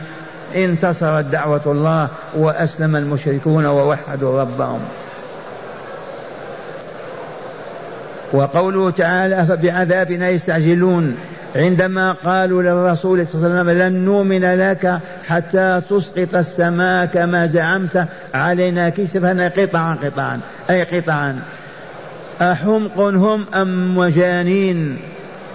انتصرت 0.56 1.24
دعوة 1.24 1.62
الله 1.66 2.08
وأسلم 2.36 2.96
المشركون 2.96 3.66
ووحدوا 3.66 4.40
ربهم. 4.40 4.80
وقوله 8.32 8.90
تعالى 8.90 9.46
فبعذابنا 9.46 10.28
يستعجلون 10.28 11.16
عندما 11.56 12.12
قالوا 12.12 12.62
للرسول 12.62 13.26
صلى 13.26 13.46
الله 13.46 13.58
عليه 13.58 13.60
وسلم 13.60 13.82
لن 13.82 14.04
نؤمن 14.04 14.54
لك 14.54 14.98
حتى 15.28 15.80
تسقط 15.90 16.34
السماء 16.34 17.06
كما 17.06 17.46
زعمت 17.46 18.06
علينا 18.34 18.88
كسفا 18.88 19.48
قطعا 19.56 19.94
قطعا 19.94 20.40
أي 20.70 20.82
قطعا. 20.82 21.42
أحمق 22.42 22.98
هم 22.98 23.44
أم 23.54 23.96
مجانين؟ 23.96 24.98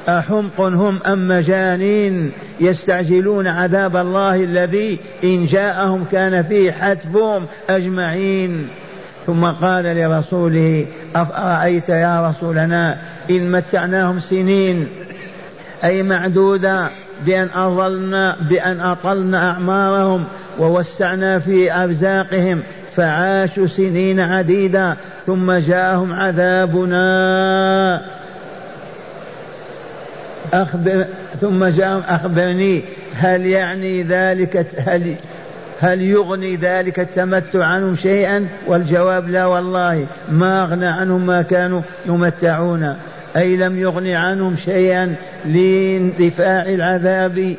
أحمق 0.10 0.62
هم 0.62 1.00
أم 1.06 1.28
مجانين 1.28 2.32
يستعجلون 2.60 3.48
عذاب 3.48 3.96
الله 3.96 4.44
الذي 4.44 5.00
إن 5.24 5.46
جاءهم 5.46 6.04
كان 6.04 6.44
فيه 6.44 6.72
حتفهم 6.72 7.46
أجمعين. 7.70 8.68
ثم 9.26 9.46
قال 9.46 9.84
لرسوله 9.84 10.86
أفأرأيت 11.16 11.90
يا 11.90 12.30
رسولنا 12.30 12.98
إن 13.30 13.52
متعناهم 13.52 14.20
سنين؟ 14.20 14.88
أي 15.84 16.04
معدودة 16.04 16.88
بأن 17.26 17.48
أضلنا 17.56 18.36
بأن 18.50 18.80
أطلنا 18.80 19.52
أعمارهم 19.52 20.24
ووسعنا 20.60 21.40
في 21.40 21.74
أرزاقهم. 21.74 22.62
فعاشوا 22.96 23.68
سنين 23.68 24.20
عديدة 24.20 24.96
ثم 25.26 25.52
جاءهم 25.52 26.14
عذابنا. 26.14 26.98
أخبر 30.54 31.06
ثم 31.42 31.66
جاء 31.66 32.04
أخبرني 32.08 32.84
هل 33.14 33.46
يعني 33.46 34.04
ذلك 34.04 34.68
هل 34.78 35.16
هل 35.80 36.02
يغني 36.02 36.56
ذلك 36.56 37.00
التمتع 37.00 37.66
عنهم 37.66 37.96
شيئا؟ 37.96 38.48
والجواب 38.68 39.30
لا 39.30 39.46
والله 39.46 40.06
ما 40.32 40.64
أغنى 40.64 40.88
عنهم 40.88 41.26
ما 41.26 41.42
كانوا 41.42 41.82
يمتعون. 42.06 42.96
أي 43.38 43.58
لم 43.58 43.80
يغني 43.80 44.16
عنهم 44.16 44.56
شيئا 44.66 45.16
لاندفاع 45.46 46.62
العذاب 46.62 47.56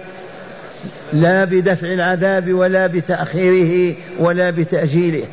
لا 1.12 1.44
بدفع 1.44 1.87
العذاب 1.87 2.53
ولا 2.53 2.87
بتأخيره 2.87 3.96
ولا 4.18 4.51
بتأجيله. 4.51 5.24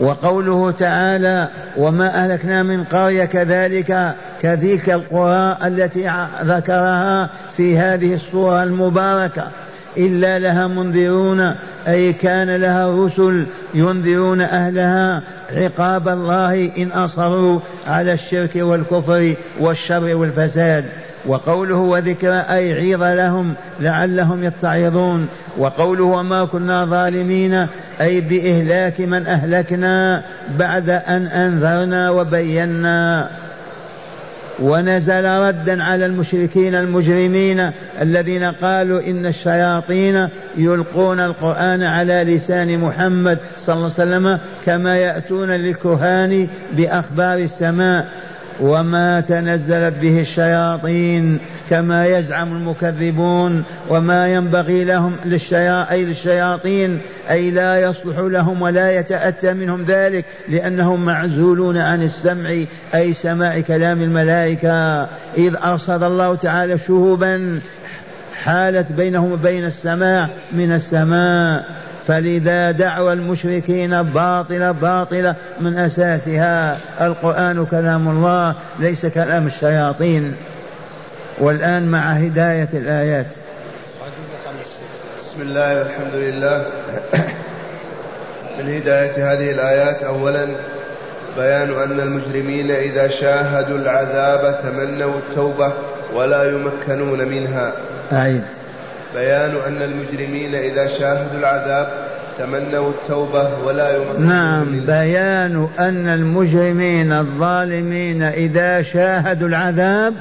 وقوله 0.00 0.70
تعالى 0.70 1.48
وما 1.76 2.24
أهلكنا 2.24 2.62
من 2.62 2.84
قرية 2.84 3.24
كذلك 3.24 4.14
كذلك 4.42 4.90
القرى 4.90 5.56
التي 5.64 6.10
ذكرها 6.44 7.30
في 7.56 7.78
هذه 7.78 8.14
الصورة 8.14 8.62
المباركة. 8.62 9.48
إلا 9.98 10.38
لها 10.38 10.66
منذرون 10.66 11.54
أي 11.88 12.12
كان 12.12 12.56
لها 12.56 13.06
رسل 13.06 13.46
ينذرون 13.74 14.40
أهلها 14.40 15.22
عقاب 15.52 16.08
الله 16.08 16.72
إن 16.78 16.92
أصروا 16.92 17.60
على 17.86 18.12
الشرك 18.12 18.50
والكفر 18.56 19.34
والشر 19.60 20.16
والفساد. 20.16 20.84
وقوله 21.26 21.76
وذكرى 21.76 22.38
أي 22.38 22.72
عيظ 22.72 23.02
لهم 23.02 23.54
لعلهم 23.80 24.44
يتعظون. 24.44 25.28
وقوله 25.58 26.04
وما 26.04 26.44
كنا 26.44 26.84
ظالمين 26.84 27.66
أي 28.00 28.20
بإهلاك 28.20 29.00
من 29.00 29.26
أهلكنا 29.26 30.22
بعد 30.58 30.90
أن 30.90 31.26
أنذرنا 31.26 32.10
وبينا. 32.10 33.28
ونزل 34.62 35.24
ردا 35.24 35.82
على 35.82 36.06
المشركين 36.06 36.74
المجرمين 36.74 37.70
الذين 38.00 38.44
قالوا 38.44 39.00
إن 39.00 39.26
الشياطين 39.26 40.28
يلقون 40.56 41.20
القرآن 41.20 41.82
على 41.82 42.24
لسان 42.24 42.78
محمد 42.78 43.38
صلى 43.58 43.74
الله 43.74 43.92
عليه 43.98 44.10
وسلم 44.10 44.38
كما 44.66 44.96
يأتون 44.96 45.50
للكهان 45.50 46.48
بأخبار 46.72 47.38
السماء. 47.38 48.06
وما 48.60 49.20
تنزلت 49.20 49.94
به 50.02 50.20
الشياطين 50.20 51.38
كما 51.70 52.06
يزعم 52.06 52.52
المكذبون 52.52 53.64
وما 53.88 54.28
ينبغي 54.28 54.84
لهم 54.84 55.16
للشيا 55.24 55.92
أي 55.92 56.04
للشياطين 56.04 57.00
أي 57.30 57.50
لا 57.50 57.80
يصلح 57.80 58.18
لهم 58.18 58.62
ولا 58.62 58.98
يتأتى 58.98 59.52
منهم 59.52 59.84
ذلك 59.84 60.24
لأنهم 60.48 61.04
معزولون 61.04 61.76
عن 61.76 62.02
السمع 62.02 62.64
أي 62.94 63.12
سماع 63.12 63.60
كلام 63.60 64.02
الملائكة. 64.02 65.02
إذ 65.38 65.56
أرصد 65.64 66.02
الله 66.02 66.34
تعالى 66.34 66.78
شهوبا 66.78 67.60
حالت 68.44 68.92
بينهم 68.92 69.32
وبين 69.32 69.64
السماء 69.64 70.30
من 70.52 70.72
السماء. 70.72 71.85
فلذا 72.06 72.70
دعوى 72.70 73.12
المشركين 73.12 74.02
باطلة 74.02 74.72
باطلة 74.72 75.34
من 75.60 75.78
أساسها 75.78 76.78
القرآن 77.00 77.66
كلام 77.66 78.08
الله 78.08 78.54
ليس 78.78 79.06
كلام 79.06 79.46
الشياطين. 79.46 80.36
والآن 81.38 81.88
مع 81.88 82.12
هداية 82.12 82.68
الآيات. 82.74 83.26
بسم 85.20 85.42
الله 85.42 85.78
والحمد 85.78 86.14
لله. 86.14 86.64
من 88.58 88.74
هداية 88.74 89.32
هذه 89.32 89.50
الآيات 89.50 90.02
أولا 90.02 90.46
بيان 91.36 91.70
أن 91.82 92.00
المجرمين 92.00 92.70
إذا 92.70 93.08
شاهدوا 93.08 93.78
العذاب 93.78 94.58
تمنوا 94.62 95.14
التوبة 95.18 95.72
ولا 96.14 96.44
يمكنون 96.44 97.28
منها. 97.28 97.72
أعيد. 98.12 98.42
بيان 99.16 99.56
أن 99.66 99.82
المجرمين 99.82 100.54
إذا 100.54 100.86
شاهدوا 100.86 101.38
العذاب 101.38 101.88
تمنوا 102.38 102.90
التوبة 102.90 103.48
ولا 103.64 103.96
يمكنون 103.96 104.28
نعم 104.28 104.80
بيان 104.80 105.68
أن 105.78 106.08
المجرمين 106.08 107.12
الظالمين 107.12 108.22
إذا 108.22 108.82
شاهدوا 108.82 109.48
العذاب 109.48 110.14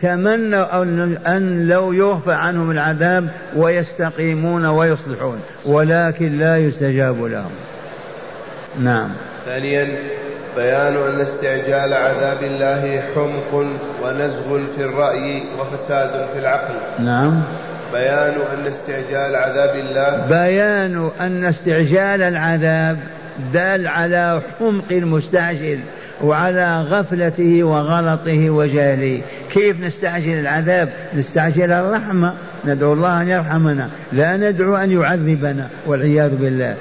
تمنوا 0.00 0.82
أن 1.26 1.68
لو 1.68 1.92
يغفى 1.92 2.32
عنهم 2.32 2.70
العذاب 2.70 3.28
ويستقيمون 3.56 4.66
ويصلحون 4.66 5.40
ولكن 5.66 6.38
لا 6.38 6.58
يستجاب 6.58 7.24
لهم. 7.24 7.50
نعم. 8.80 9.08
ثانيا 9.46 9.88
بيان 10.56 10.96
أن 10.96 11.20
استعجال 11.20 11.94
عذاب 11.94 12.42
الله 12.42 13.02
حمق 13.14 13.66
ونزغ 14.02 14.60
في 14.76 14.84
الرأي 14.84 15.42
وفساد 15.60 16.26
في 16.32 16.38
العقل. 16.38 16.74
نعم. 17.04 17.42
بيان 17.92 18.34
أن 18.54 18.66
استعجال 18.66 19.36
عذاب 19.36 19.76
الله. 19.76 20.26
بيان 20.26 21.10
أن 21.20 21.44
استعجال 21.44 22.22
العذاب 22.22 22.98
دال 23.52 23.88
على 23.88 24.40
حمق 24.58 24.84
المستعجل 24.90 25.80
وعلى 26.22 26.82
غفلته 26.82 27.62
وغلطه 27.62 28.50
وجهله. 28.50 29.20
كيف 29.52 29.84
نستعجل 29.84 30.38
العذاب؟ 30.38 30.88
نستعجل 31.16 31.72
الرحمة. 31.72 32.34
ندعو 32.64 32.92
الله 32.92 33.22
أن 33.22 33.28
يرحمنا. 33.28 33.88
لا 34.12 34.36
ندعو 34.36 34.76
أن 34.76 34.90
يعذبنا 34.90 35.68
والعياذ 35.86 36.36
بالله. 36.36 36.74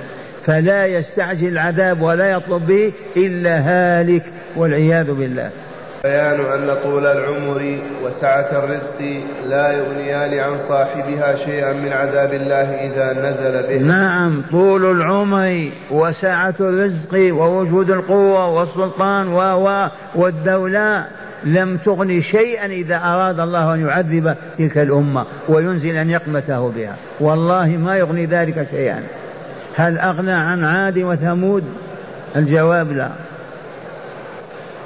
فلا 0.45 0.85
يستعجل 0.85 1.47
العذاب 1.47 2.01
ولا 2.01 2.29
يطلب 2.29 2.67
به 2.67 2.91
إلا 3.17 3.59
هالك 3.59 4.23
والعياذ 4.55 5.13
بالله. 5.13 5.49
بيان 6.03 6.39
أن 6.39 6.75
طول 6.83 7.05
العمر 7.05 7.77
وسعة 8.03 8.49
الرزق 8.51 9.23
لا 9.45 9.71
يغنيان 9.71 10.39
عن 10.39 10.57
صاحبها 10.57 11.35
شيئا 11.35 11.73
من 11.73 11.93
عذاب 11.93 12.33
الله 12.33 12.55
إذا 12.55 13.29
نزل 13.29 13.67
به. 13.67 13.87
نعم 13.87 14.43
طول 14.51 14.91
العمر 14.91 15.69
وسعة 15.91 16.53
الرزق 16.59 17.13
ووجود 17.13 17.91
القوة 17.91 18.49
والسلطان 18.49 19.27
و 19.27 19.89
والدولة 20.15 21.05
لم 21.43 21.77
تغني 21.77 22.21
شيئا 22.21 22.65
إذا 22.65 22.95
أراد 22.95 23.39
الله 23.39 23.73
أن 23.73 23.87
يعذب 23.87 24.35
تلك 24.57 24.77
الأمة 24.77 25.25
وينزل 25.49 26.07
نقمته 26.07 26.69
بها. 26.69 26.95
والله 27.19 27.67
ما 27.67 27.97
يغني 27.97 28.25
ذلك 28.25 28.67
شيئا. 28.71 29.03
هل 29.75 29.99
أغنى 29.99 30.33
عن 30.33 30.63
عاد 30.63 30.97
وثمود؟ 30.97 31.63
الجواب 32.35 32.91
لا. 32.91 33.09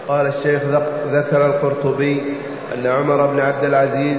قال 0.07 0.27
الشيخ 0.27 0.61
ذكر 1.11 1.45
القرطبي 1.45 2.21
أن 2.75 2.87
عمر 2.87 3.27
بن 3.27 3.39
عبد 3.39 3.63
العزيز 3.63 4.17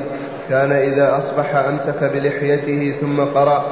كان 0.48 0.72
إذا 0.72 1.16
أصبح 1.16 1.54
أمسك 1.54 2.04
بلحيته 2.04 2.94
ثم 3.00 3.20
قرأ 3.20 3.64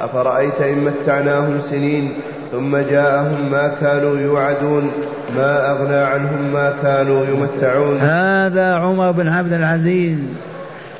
أفرأيت 0.00 0.60
إن 0.60 0.84
متعناهم 0.84 1.58
سنين 1.60 2.20
ثم 2.52 2.76
جاءهم 2.76 3.50
ما 3.50 3.74
كانوا 3.80 4.18
يوعدون 4.18 4.90
ما 5.36 5.70
أغنى 5.70 5.96
عنهم 5.96 6.52
ما 6.52 6.74
كانوا 6.82 7.24
يمتعون. 7.26 8.00
هذا 8.00 8.74
عمر 8.74 9.10
بن 9.10 9.28
عبد 9.28 9.52
العزيز 9.52 10.18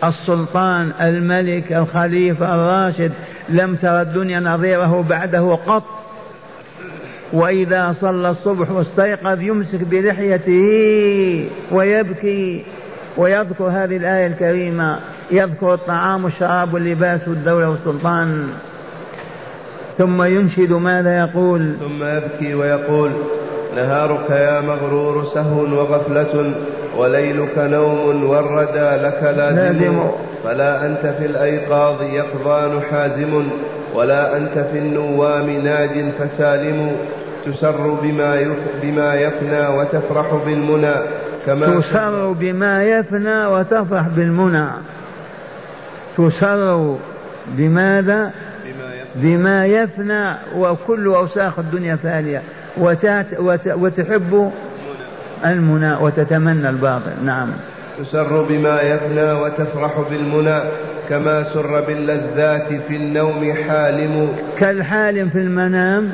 السلطان 0.05 0.93
الملك 1.01 1.73
الخليفة 1.73 2.55
الراشد 2.55 3.13
لم 3.49 3.75
ترى 3.77 4.03
الدنيا 4.03 4.41
نظيره 4.41 5.05
بعده 5.09 5.59
قط. 5.67 5.85
وإذا 7.33 7.93
صلى 7.93 8.29
الصبح 8.29 8.71
واستيقظ 8.71 9.43
يمسك 9.43 9.81
بلحيته 9.83 11.51
ويبكي 11.73 12.65
ويذكر 13.17 13.65
هذه 13.65 13.97
الآية 13.97 14.27
الكريمة. 14.27 14.99
يذكر 15.31 15.75
الطعام 15.75 16.25
والشراب 16.25 16.75
واللباس 16.75 17.29
والدولة 17.29 17.71
والسلطان. 17.71 18.49
ثم 19.99 20.23
ينشد 20.23 20.73
ماذا 20.73 21.19
يقول؟ 21.19 21.73
ثم 21.81 22.05
يبكي 22.05 22.55
ويقول 22.55 23.11
نهارك 23.77 24.31
يا 24.31 24.61
مغرور 24.61 25.25
سهو 25.25 25.61
وغفلة 25.61 26.55
وليلك 26.97 27.59
نوم 27.59 28.25
والردى 28.25 29.03
لك 29.05 29.23
لازم, 29.23 30.11
فلا 30.45 30.87
أنت 30.87 31.07
في 31.07 31.27
الأيقاظ 31.27 32.03
يقظان 32.03 32.81
حازم 32.81 33.49
ولا 33.95 34.37
أنت 34.37 34.59
في 34.59 34.79
النوام 34.79 35.51
ناج 35.51 36.11
فسالم. 36.19 36.97
تسر 37.47 37.99
بما 38.03 38.55
بما 38.83 39.15
يفنى 39.15 39.67
وتفرح 39.67 40.35
بالمنى 40.47 40.95
كما 41.47 41.81
تسر 41.81 42.33
بما 42.33 42.85
يفنى 42.85 43.47
وتفرح 43.47 44.09
بالمنى. 44.09 44.69
تسر 46.17 46.97
بماذا؟ 47.47 48.33
بما 48.65 48.95
يفنى, 48.95 49.37
بما 49.37 49.67
يفنى 49.67 50.35
وكل 50.57 51.07
أوساخ 51.07 51.59
الدنيا 51.59 51.97
فانية 51.97 52.43
وتحب 53.77 54.53
المنى 55.45 55.95
وتتمنى 55.95 56.69
الباطل. 56.69 57.25
نعم. 57.25 57.49
تسر 57.99 58.43
بما 58.43 58.81
يفنى 58.81 59.33
وتفرح 59.33 59.93
بالمنى 60.11 60.59
كما 61.09 61.43
سر 61.43 61.81
باللذات 61.81 62.69
في 62.89 62.97
النوم 62.97 63.53
حالم. 63.69 64.37
كالحالم 64.59 65.29
في 65.29 65.39
المنام. 65.39 66.13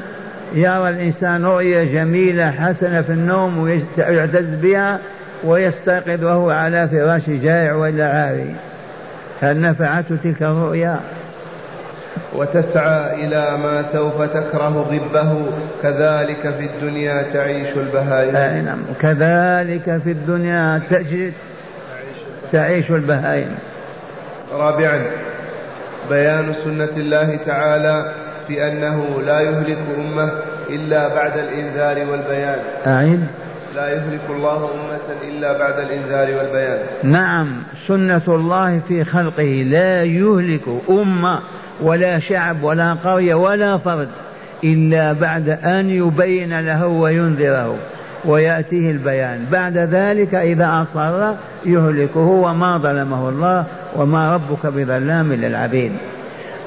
يرى 0.52 0.88
الإنسان 0.88 1.44
رؤيا 1.44 1.84
جميلة 1.84 2.50
حسنة 2.50 3.02
في 3.02 3.12
النوم 3.12 3.58
ويعتز 3.58 4.54
بها 4.54 4.98
ويستيقظ 5.44 6.24
وهو 6.24 6.50
على 6.50 6.88
فراش 6.88 7.30
جائع 7.30 7.74
ولا 7.74 8.08
عاري. 8.08 8.54
هل 9.40 9.60
نفعته 9.60 10.16
تلك 10.16 10.42
الرؤيا؟ 10.42 11.00
وتسعى 12.34 13.26
إلى 13.26 13.58
ما 13.62 13.82
سوف 13.82 14.22
تكره 14.22 14.88
ضبه 14.90 15.46
كذلك 15.82 16.50
في 16.50 16.66
الدنيا 16.66 17.22
تعيش 17.32 17.68
البهائم. 17.76 18.36
آه 18.36 18.60
نعم. 18.60 18.82
كذلك 19.00 20.00
في 20.04 20.10
الدنيا 20.10 20.80
تجد 20.90 21.32
تعيش 22.52 22.90
البهائم. 22.90 23.54
رابعا 24.52 25.06
بيان 26.10 26.52
سنة 26.52 26.96
الله 26.96 27.36
تعالى 27.36 28.12
في 28.48 28.68
أنه 28.68 29.22
لا 29.26 29.40
يهلك 29.40 29.78
أمة 29.98 30.30
إلا 30.70 31.14
بعد 31.14 31.38
الإنذار 31.38 32.10
والبيان. 32.10 32.58
أعيد. 32.86 33.26
لا 33.74 33.88
يهلك 33.88 34.20
الله 34.30 34.56
أمة 34.56 35.28
إلا 35.28 35.58
بعد 35.58 35.78
الإنذار 35.78 36.38
والبيان. 36.38 36.78
نعم 37.02 37.62
سنة 37.88 38.22
الله 38.28 38.80
في 38.88 39.04
خلقه. 39.04 39.64
لا 39.66 40.04
يهلك 40.04 40.62
أمة 40.90 41.38
ولا 41.82 42.18
شعب 42.18 42.62
ولا 42.62 42.94
قرية 42.94 43.34
ولا 43.34 43.78
فرد 43.78 44.08
إلا 44.64 45.12
بعد 45.12 45.48
أن 45.48 45.90
يبين 45.90 46.60
له 46.60 46.86
وينذره 46.86 47.76
ويأتيه 48.24 48.90
البيان. 48.90 49.46
بعد 49.52 49.78
ذلك 49.78 50.34
إذا 50.34 50.82
أصر 50.82 51.34
يهلكه 51.66 52.20
وما 52.20 52.78
ظلمه 52.78 53.28
الله 53.28 53.64
وما 53.96 54.34
ربك 54.34 54.66
بظلام 54.66 55.32
للعبيد. 55.32 55.92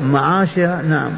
معاشر 0.01 0.81
نعم. 0.81 1.11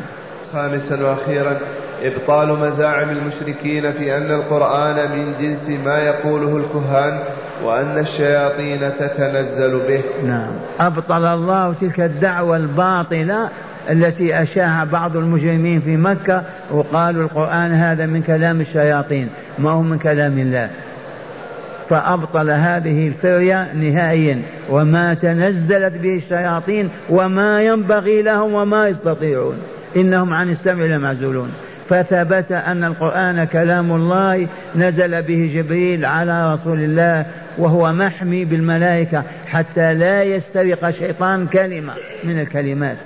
خامسا 0.54 1.04
وأخيرا 1.04 1.58
إبطال 2.04 2.60
مزاعم 2.60 3.10
المشركين 3.10 3.92
في 3.92 4.18
أن 4.18 4.32
القرآن 4.32 5.12
من 5.12 5.34
جنس 5.40 5.70
ما 5.70 5.98
يقوله 5.98 6.58
الكهان 6.58 7.20
وأن 7.64 7.98
الشياطين 7.98 8.92
تتنزل 9.00 9.80
به. 9.88 10.04
نعم. 10.28 10.52
أبطل 10.80 11.26
الله 11.26 11.74
تلك 11.74 12.00
الدعوة 12.00 12.58
الباطلة 12.58 13.50
التي 13.90 14.42
أشاها 14.42 14.84
بعض 14.84 15.18
المجرمين 15.18 15.82
في 15.82 15.98
مكة 15.98 16.44
وقالوا 16.72 17.24
القرآن 17.24 17.74
هذا 17.74 18.06
من 18.06 18.22
كلام 18.22 18.62
الشياطين 18.62 19.30
ما 19.60 19.70
هو 19.72 19.82
من 19.82 19.98
كلام 19.98 20.40
الله. 20.40 20.70
فأبطل 21.90 22.50
هذه 22.50 23.08
الفرية 23.08 23.74
نهائيا 23.74 24.42
وما 24.70 25.14
تنزلت 25.14 25.94
به 25.94 26.16
الشياطين 26.16 26.90
وما 27.10 27.62
ينبغي 27.62 28.22
لهم 28.22 28.54
وما 28.54 28.88
يستطيعون. 28.88 29.58
إنهم 29.96 30.34
عن 30.34 30.50
السمع 30.50 30.86
لمعزولون 30.86 31.52
فثبت 31.90 32.52
أن 32.52 32.84
القرآن 32.84 33.44
كلام 33.44 33.92
الله 33.92 34.48
نزل 34.76 35.22
به 35.22 35.52
جبريل 35.56 36.06
على 36.06 36.54
رسول 36.54 36.80
الله 36.80 37.26
وهو 37.58 37.94
محمي 37.94 38.46
بالملائكة 38.46 39.24
حتى 39.48 39.94
لا 39.94 40.24
يسترق 40.24 40.90
شيطان 40.90 41.48
كلمة 41.48 41.94
من 42.24 42.40
الكلمات. 42.40 42.98